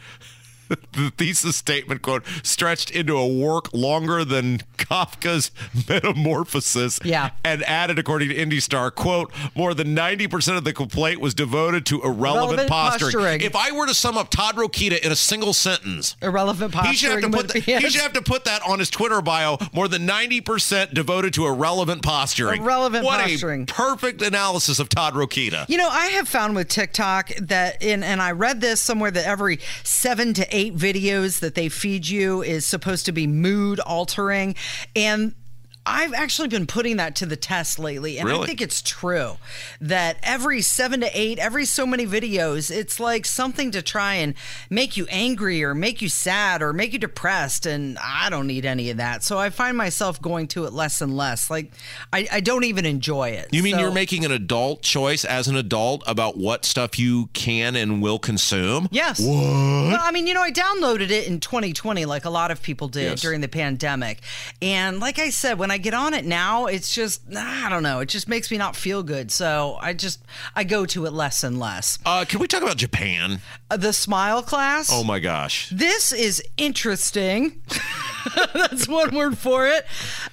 the 0.93 1.11
thesis 1.17 1.55
statement, 1.55 2.01
quote, 2.01 2.23
stretched 2.43 2.91
into 2.91 3.17
a 3.17 3.27
work 3.27 3.73
longer 3.73 4.23
than 4.25 4.59
Kafka's 4.77 5.51
Metamorphosis. 5.89 6.99
Yeah. 7.03 7.31
And 7.43 7.63
added, 7.63 7.99
according 7.99 8.29
to 8.29 8.35
IndyStar, 8.35 8.93
quote, 8.93 9.31
more 9.55 9.73
than 9.73 9.95
90% 9.95 10.57
of 10.57 10.63
the 10.63 10.73
complaint 10.73 11.19
was 11.21 11.33
devoted 11.33 11.85
to 11.87 12.01
irrelevant, 12.01 12.21
Irrelevant 12.21 12.69
posturing. 12.69 13.11
posturing. 13.11 13.41
If 13.41 13.55
I 13.55 13.71
were 13.71 13.87
to 13.87 13.93
sum 13.93 14.17
up 14.17 14.29
Todd 14.29 14.55
Rokita 14.55 14.99
in 14.99 15.11
a 15.11 15.15
single 15.15 15.53
sentence, 15.53 16.15
Irrelevant 16.21 16.73
posturing. 16.73 16.91
he 16.91 16.97
should, 16.97 17.11
have 17.11 17.21
to 17.21 17.29
put 17.29 17.37
would 17.37 17.49
that, 17.49 17.81
he 17.81 17.89
should 17.89 18.01
have 18.01 18.13
to 18.13 18.21
put 18.21 18.45
that 18.45 18.61
on 18.67 18.79
his 18.79 18.89
Twitter 18.89 19.21
bio. 19.21 19.57
More 19.73 19.87
than 19.87 20.05
ninety 20.05 20.41
percent 20.41 20.93
devoted 20.93 21.33
to 21.35 21.45
irrelevant 21.47 22.03
posturing. 22.03 22.61
Irrelevant 22.61 23.05
what 23.05 23.21
posturing. 23.21 23.63
a 23.63 23.65
perfect 23.65 24.21
analysis 24.21 24.79
of 24.79 24.89
Todd 24.89 25.13
Rokita. 25.13 25.67
You 25.69 25.77
know, 25.77 25.89
I 25.89 26.07
have 26.07 26.27
found 26.27 26.55
with 26.55 26.67
TikTok 26.67 27.29
that, 27.41 27.81
in, 27.81 28.03
and 28.03 28.21
I 28.21 28.31
read 28.31 28.61
this 28.61 28.81
somewhere 28.81 29.11
that 29.11 29.25
every 29.25 29.59
seven 29.83 30.33
to 30.35 30.47
eight 30.55 30.60
videos 30.69 31.39
that 31.39 31.55
they 31.55 31.69
feed 31.69 32.07
you 32.07 32.43
is 32.43 32.65
supposed 32.65 33.05
to 33.07 33.11
be 33.11 33.25
mood 33.25 33.79
altering. 33.79 34.55
And 34.95 35.33
I've 35.83 36.13
actually 36.13 36.47
been 36.47 36.67
putting 36.67 36.97
that 36.97 37.15
to 37.17 37.25
the 37.25 37.35
test 37.35 37.79
lately, 37.79 38.19
and 38.19 38.29
I 38.31 38.45
think 38.45 38.61
it's 38.61 38.81
true 38.83 39.37
that 39.79 40.17
every 40.21 40.61
seven 40.61 41.01
to 41.01 41.09
eight, 41.19 41.39
every 41.39 41.65
so 41.65 41.87
many 41.87 42.05
videos, 42.05 42.69
it's 42.69 42.99
like 42.99 43.25
something 43.25 43.71
to 43.71 43.81
try 43.81 44.13
and 44.15 44.35
make 44.69 44.95
you 44.95 45.07
angry 45.09 45.63
or 45.63 45.73
make 45.73 45.99
you 45.99 46.07
sad 46.07 46.61
or 46.61 46.71
make 46.71 46.93
you 46.93 46.99
depressed, 46.99 47.65
and 47.65 47.97
I 47.97 48.29
don't 48.29 48.45
need 48.45 48.63
any 48.63 48.91
of 48.91 48.97
that. 48.97 49.23
So 49.23 49.39
I 49.39 49.49
find 49.49 49.75
myself 49.75 50.21
going 50.21 50.47
to 50.49 50.65
it 50.65 50.73
less 50.73 51.01
and 51.01 51.17
less. 51.17 51.49
Like 51.49 51.71
I, 52.13 52.27
I 52.31 52.39
don't 52.41 52.63
even 52.65 52.85
enjoy 52.85 53.29
it. 53.29 53.47
You 53.51 53.63
mean 53.63 53.73
So- 53.75 53.81
you're 53.81 53.91
making 53.91 54.23
an 54.23 54.31
adult 54.31 54.83
choice 54.83 55.25
as 55.25 55.47
an 55.47 55.55
adult 55.55 56.03
about 56.05 56.37
what 56.37 56.63
stuff 56.63 56.99
you 56.99 57.27
can 57.33 57.75
and 57.75 58.03
will 58.03 58.19
consume? 58.19 58.87
Yes. 58.91 59.19
Well, 59.19 59.97
I 59.99 60.11
mean, 60.11 60.27
you 60.27 60.35
know, 60.35 60.41
I 60.43 60.51
downloaded 60.51 61.09
it 61.09 61.25
in 61.27 61.39
2020, 61.39 62.05
like 62.05 62.25
a 62.25 62.29
lot 62.29 62.51
of 62.51 62.61
people 62.61 62.87
did 62.87 63.01
Yes. 63.03 63.21
during 63.21 63.41
the 63.41 63.47
pandemic. 63.47 64.19
And 64.61 64.99
like 64.99 65.17
I 65.17 65.31
said, 65.31 65.57
when 65.57 65.70
I 65.71 65.77
get 65.77 65.93
on 65.93 66.13
it 66.13 66.25
now, 66.25 66.65
it's 66.65 66.93
just, 66.93 67.21
I 67.35 67.69
don't 67.69 67.83
know, 67.83 67.99
it 67.99 68.09
just 68.09 68.27
makes 68.27 68.51
me 68.51 68.57
not 68.57 68.75
feel 68.75 69.03
good. 69.03 69.31
So 69.31 69.77
I 69.81 69.93
just, 69.93 70.21
I 70.55 70.63
go 70.63 70.85
to 70.87 71.05
it 71.05 71.13
less 71.13 71.43
and 71.43 71.59
less. 71.59 71.97
Uh, 72.05 72.25
can 72.27 72.39
we 72.39 72.47
talk 72.47 72.61
about 72.61 72.77
Japan? 72.77 73.39
Uh, 73.69 73.77
the 73.77 73.93
smile 73.93 74.43
class. 74.43 74.89
Oh 74.91 75.03
my 75.03 75.19
gosh. 75.19 75.69
This 75.69 76.11
is 76.11 76.43
interesting. 76.57 77.61
That's 78.53 78.87
one 78.87 79.15
word 79.15 79.37
for 79.37 79.67
it. 79.67 79.85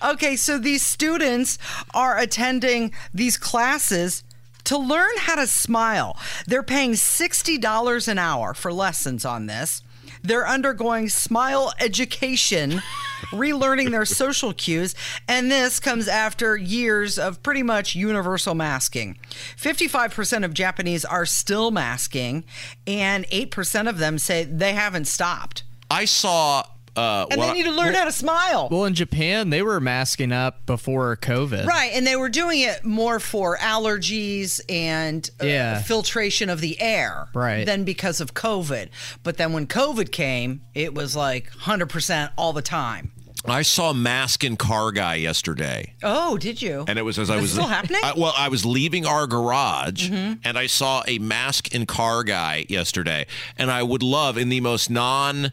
Okay, 0.04 0.36
so 0.36 0.58
these 0.58 0.82
students 0.82 1.58
are 1.94 2.18
attending 2.18 2.92
these 3.14 3.36
classes 3.36 4.24
to 4.64 4.76
learn 4.76 5.16
how 5.18 5.36
to 5.36 5.46
smile. 5.46 6.18
They're 6.46 6.62
paying 6.62 6.92
$60 6.92 8.08
an 8.08 8.18
hour 8.18 8.52
for 8.54 8.72
lessons 8.72 9.24
on 9.24 9.46
this. 9.46 9.82
They're 10.22 10.46
undergoing 10.46 11.08
smile 11.08 11.72
education, 11.78 12.82
relearning 13.30 13.90
their 13.90 14.04
social 14.04 14.52
cues, 14.52 14.94
and 15.26 15.50
this 15.50 15.80
comes 15.80 16.08
after 16.08 16.56
years 16.56 17.18
of 17.18 17.42
pretty 17.42 17.62
much 17.62 17.94
universal 17.94 18.54
masking. 18.54 19.18
55% 19.56 20.44
of 20.44 20.54
Japanese 20.54 21.04
are 21.04 21.26
still 21.26 21.70
masking, 21.70 22.44
and 22.86 23.26
8% 23.26 23.88
of 23.88 23.98
them 23.98 24.18
say 24.18 24.44
they 24.44 24.72
haven't 24.72 25.06
stopped. 25.06 25.64
I 25.90 26.04
saw. 26.04 26.64
Uh, 26.98 27.26
And 27.30 27.38
what 27.38 27.46
they 27.48 27.52
need 27.54 27.64
to 27.64 27.70
learn 27.70 27.94
how 27.94 28.04
to 28.04 28.12
smile. 28.12 28.68
Well, 28.70 28.84
in 28.84 28.94
Japan, 28.94 29.50
they 29.50 29.62
were 29.62 29.78
masking 29.80 30.32
up 30.32 30.66
before 30.66 31.16
COVID. 31.16 31.64
Right, 31.66 31.92
and 31.94 32.06
they 32.06 32.16
were 32.16 32.28
doing 32.28 32.60
it 32.60 32.84
more 32.84 33.20
for 33.20 33.56
allergies 33.58 34.60
and 34.68 35.28
uh, 35.40 35.46
Yeah. 35.46 35.82
filtration 35.82 36.50
of 36.50 36.60
the 36.60 36.80
air 36.80 37.28
Right. 37.34 37.64
than 37.66 37.84
because 37.84 38.20
of 38.20 38.34
COVID. 38.34 38.88
But 39.22 39.36
then 39.36 39.52
when 39.52 39.66
COVID 39.66 40.10
came, 40.12 40.62
it 40.74 40.94
was 40.94 41.14
like 41.16 41.50
100% 41.62 42.30
all 42.36 42.52
the 42.52 42.62
time. 42.62 43.12
I 43.46 43.62
saw 43.62 43.92
Mask 43.92 44.42
and 44.42 44.58
Car 44.58 44.90
Guy 44.90 45.14
yesterday. 45.14 45.94
Oh, 46.02 46.36
did 46.38 46.60
you? 46.60 46.84
And 46.88 46.98
it 46.98 47.02
was 47.02 47.18
as 47.20 47.30
I 47.30 47.34
Is 47.34 47.38
it 47.38 47.42
was 47.42 47.50
still 47.52 47.66
happening? 47.68 48.00
Mm-hmm. 48.02 48.18
I- 48.18 48.20
well, 48.20 48.34
I 48.36 48.48
was 48.48 48.66
leaving 48.66 49.06
our 49.06 49.26
garage 49.28 50.10
and 50.10 50.58
I 50.58 50.66
saw 50.66 51.04
a 51.06 51.18
mask 51.20 51.72
and 51.72 51.86
car 51.86 52.24
guy 52.24 52.66
yesterday. 52.68 53.26
And 53.56 53.70
I 53.70 53.84
would 53.84 54.02
love, 54.02 54.36
in 54.36 54.48
the 54.48 54.60
most 54.60 54.90
non 54.90 55.52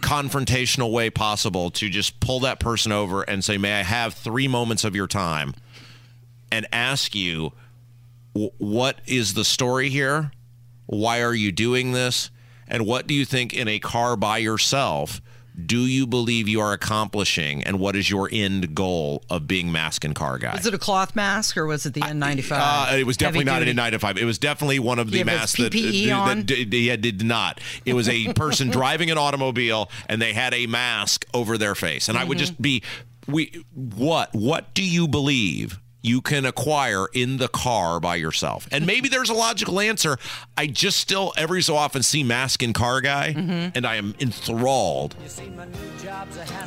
confrontational 0.00 0.90
way 0.90 1.10
possible, 1.10 1.70
to 1.72 1.88
just 1.88 2.20
pull 2.20 2.40
that 2.40 2.60
person 2.60 2.92
over 2.92 3.22
and 3.22 3.44
say, 3.44 3.58
May 3.58 3.80
I 3.80 3.82
have 3.82 4.14
three 4.14 4.48
moments 4.48 4.84
of 4.84 4.96
your 4.96 5.06
time 5.06 5.54
and 6.50 6.66
ask 6.72 7.14
you, 7.14 7.52
what 8.32 9.00
is 9.06 9.34
the 9.34 9.44
story 9.44 9.88
here? 9.88 10.32
Why 10.86 11.22
are 11.22 11.34
you 11.34 11.52
doing 11.52 11.92
this? 11.92 12.30
And 12.66 12.86
what 12.86 13.06
do 13.06 13.14
you 13.14 13.24
think 13.24 13.52
in 13.52 13.68
a 13.68 13.78
car 13.78 14.16
by 14.16 14.38
yourself 14.38 15.20
do 15.66 15.86
you 15.86 16.06
believe 16.06 16.48
you 16.48 16.60
are 16.60 16.72
accomplishing, 16.72 17.62
and 17.64 17.78
what 17.78 17.96
is 17.96 18.10
your 18.10 18.28
end 18.32 18.74
goal 18.74 19.22
of 19.30 19.46
being 19.46 19.70
mask 19.72 20.04
and 20.04 20.14
car 20.14 20.38
guy? 20.38 20.52
Was 20.54 20.66
it 20.66 20.74
a 20.74 20.78
cloth 20.78 21.14
mask 21.16 21.56
or 21.56 21.66
was 21.66 21.86
it 21.86 21.94
the 21.94 22.00
N95? 22.02 22.50
Uh, 22.52 22.96
it 22.96 23.04
was 23.06 23.16
definitely 23.16 23.44
not 23.44 23.62
an 23.62 23.68
duty? 23.68 23.78
N95. 23.78 24.18
It 24.18 24.24
was 24.24 24.38
definitely 24.38 24.78
one 24.78 24.98
of 24.98 25.10
the 25.10 25.18
Yeah, 25.18 25.24
masks 25.24 25.58
that, 25.58 25.72
that, 25.72 26.24
that 26.26 26.46
did, 26.46 26.74
yeah, 26.74 26.96
did 26.96 27.24
not. 27.24 27.60
It 27.84 27.94
was 27.94 28.08
a 28.08 28.32
person 28.34 28.68
driving 28.68 29.10
an 29.10 29.18
automobile 29.18 29.90
and 30.08 30.20
they 30.20 30.32
had 30.32 30.54
a 30.54 30.66
mask 30.66 31.26
over 31.34 31.56
their 31.58 31.74
face. 31.74 32.08
And 32.08 32.16
I 32.18 32.24
would 32.24 32.38
Mm-hmm. 32.38 32.40
just 32.46 32.62
be, 32.62 32.82
we, 33.26 33.64
what, 33.74 34.32
what 34.34 34.72
do 34.74 34.82
you 34.82 35.06
believe? 35.08 35.78
You 36.02 36.20
can 36.20 36.46
acquire 36.46 37.06
in 37.12 37.36
the 37.36 37.48
car 37.48 38.00
by 38.00 38.16
yourself. 38.16 38.66
And 38.72 38.86
maybe 38.86 39.08
there's 39.08 39.28
a 39.30 39.34
logical 39.34 39.80
answer. 39.80 40.16
I 40.56 40.66
just 40.66 40.98
still 40.98 41.32
every 41.36 41.62
so 41.62 41.76
often 41.76 42.02
see 42.02 42.22
mask 42.24 42.62
and 42.62 42.74
car 42.74 43.00
guy, 43.00 43.34
Mm-hmm. 43.36 43.76
and 43.76 43.86
I 43.86 43.96
am 43.96 44.14
enthralled. 44.20 45.14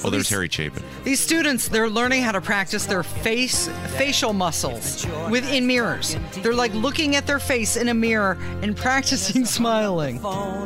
Oh, 0.03 0.09
there's 0.09 0.29
Harry 0.29 0.49
Chapin. 0.49 0.84
These 1.03 1.19
students, 1.19 1.67
they're 1.67 1.89
learning 1.89 2.23
how 2.23 2.31
to 2.31 2.41
practice 2.41 2.86
their 2.86 3.03
face 3.03 3.67
facial 3.97 4.34
muscles 4.34 5.05
within 5.29 5.67
mirrors. 5.67 6.15
They're 6.41 6.53
like 6.53 6.73
looking 6.73 7.15
at 7.15 7.27
their 7.27 7.39
face 7.39 7.75
in 7.75 7.89
a 7.89 7.93
mirror 7.93 8.38
and 8.61 8.75
practicing 8.75 9.45
smiling. 9.45 10.17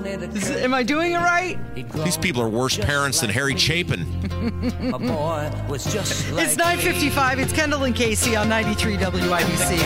Is- 0.08 0.50
am 0.52 0.74
I 0.74 0.84
doing 0.84 1.14
it 1.14 1.18
right? 1.18 1.58
These 2.04 2.18
people 2.18 2.42
are 2.42 2.50
worse 2.50 2.78
parents 2.78 3.22
than 3.22 3.30
Harry 3.30 3.58
Chapin. 3.58 4.06
My 4.92 4.98
boy 4.98 5.52
was 5.70 5.84
just 5.92 6.30
like 6.32 6.46
It's 6.48 6.56
9:55. 6.56 7.40
It's 7.40 7.54
Kendall 7.54 7.84
and 7.84 7.96
Casey 7.96 8.36
on 8.36 8.48
93 8.58 8.98
WIBC. 8.98 9.78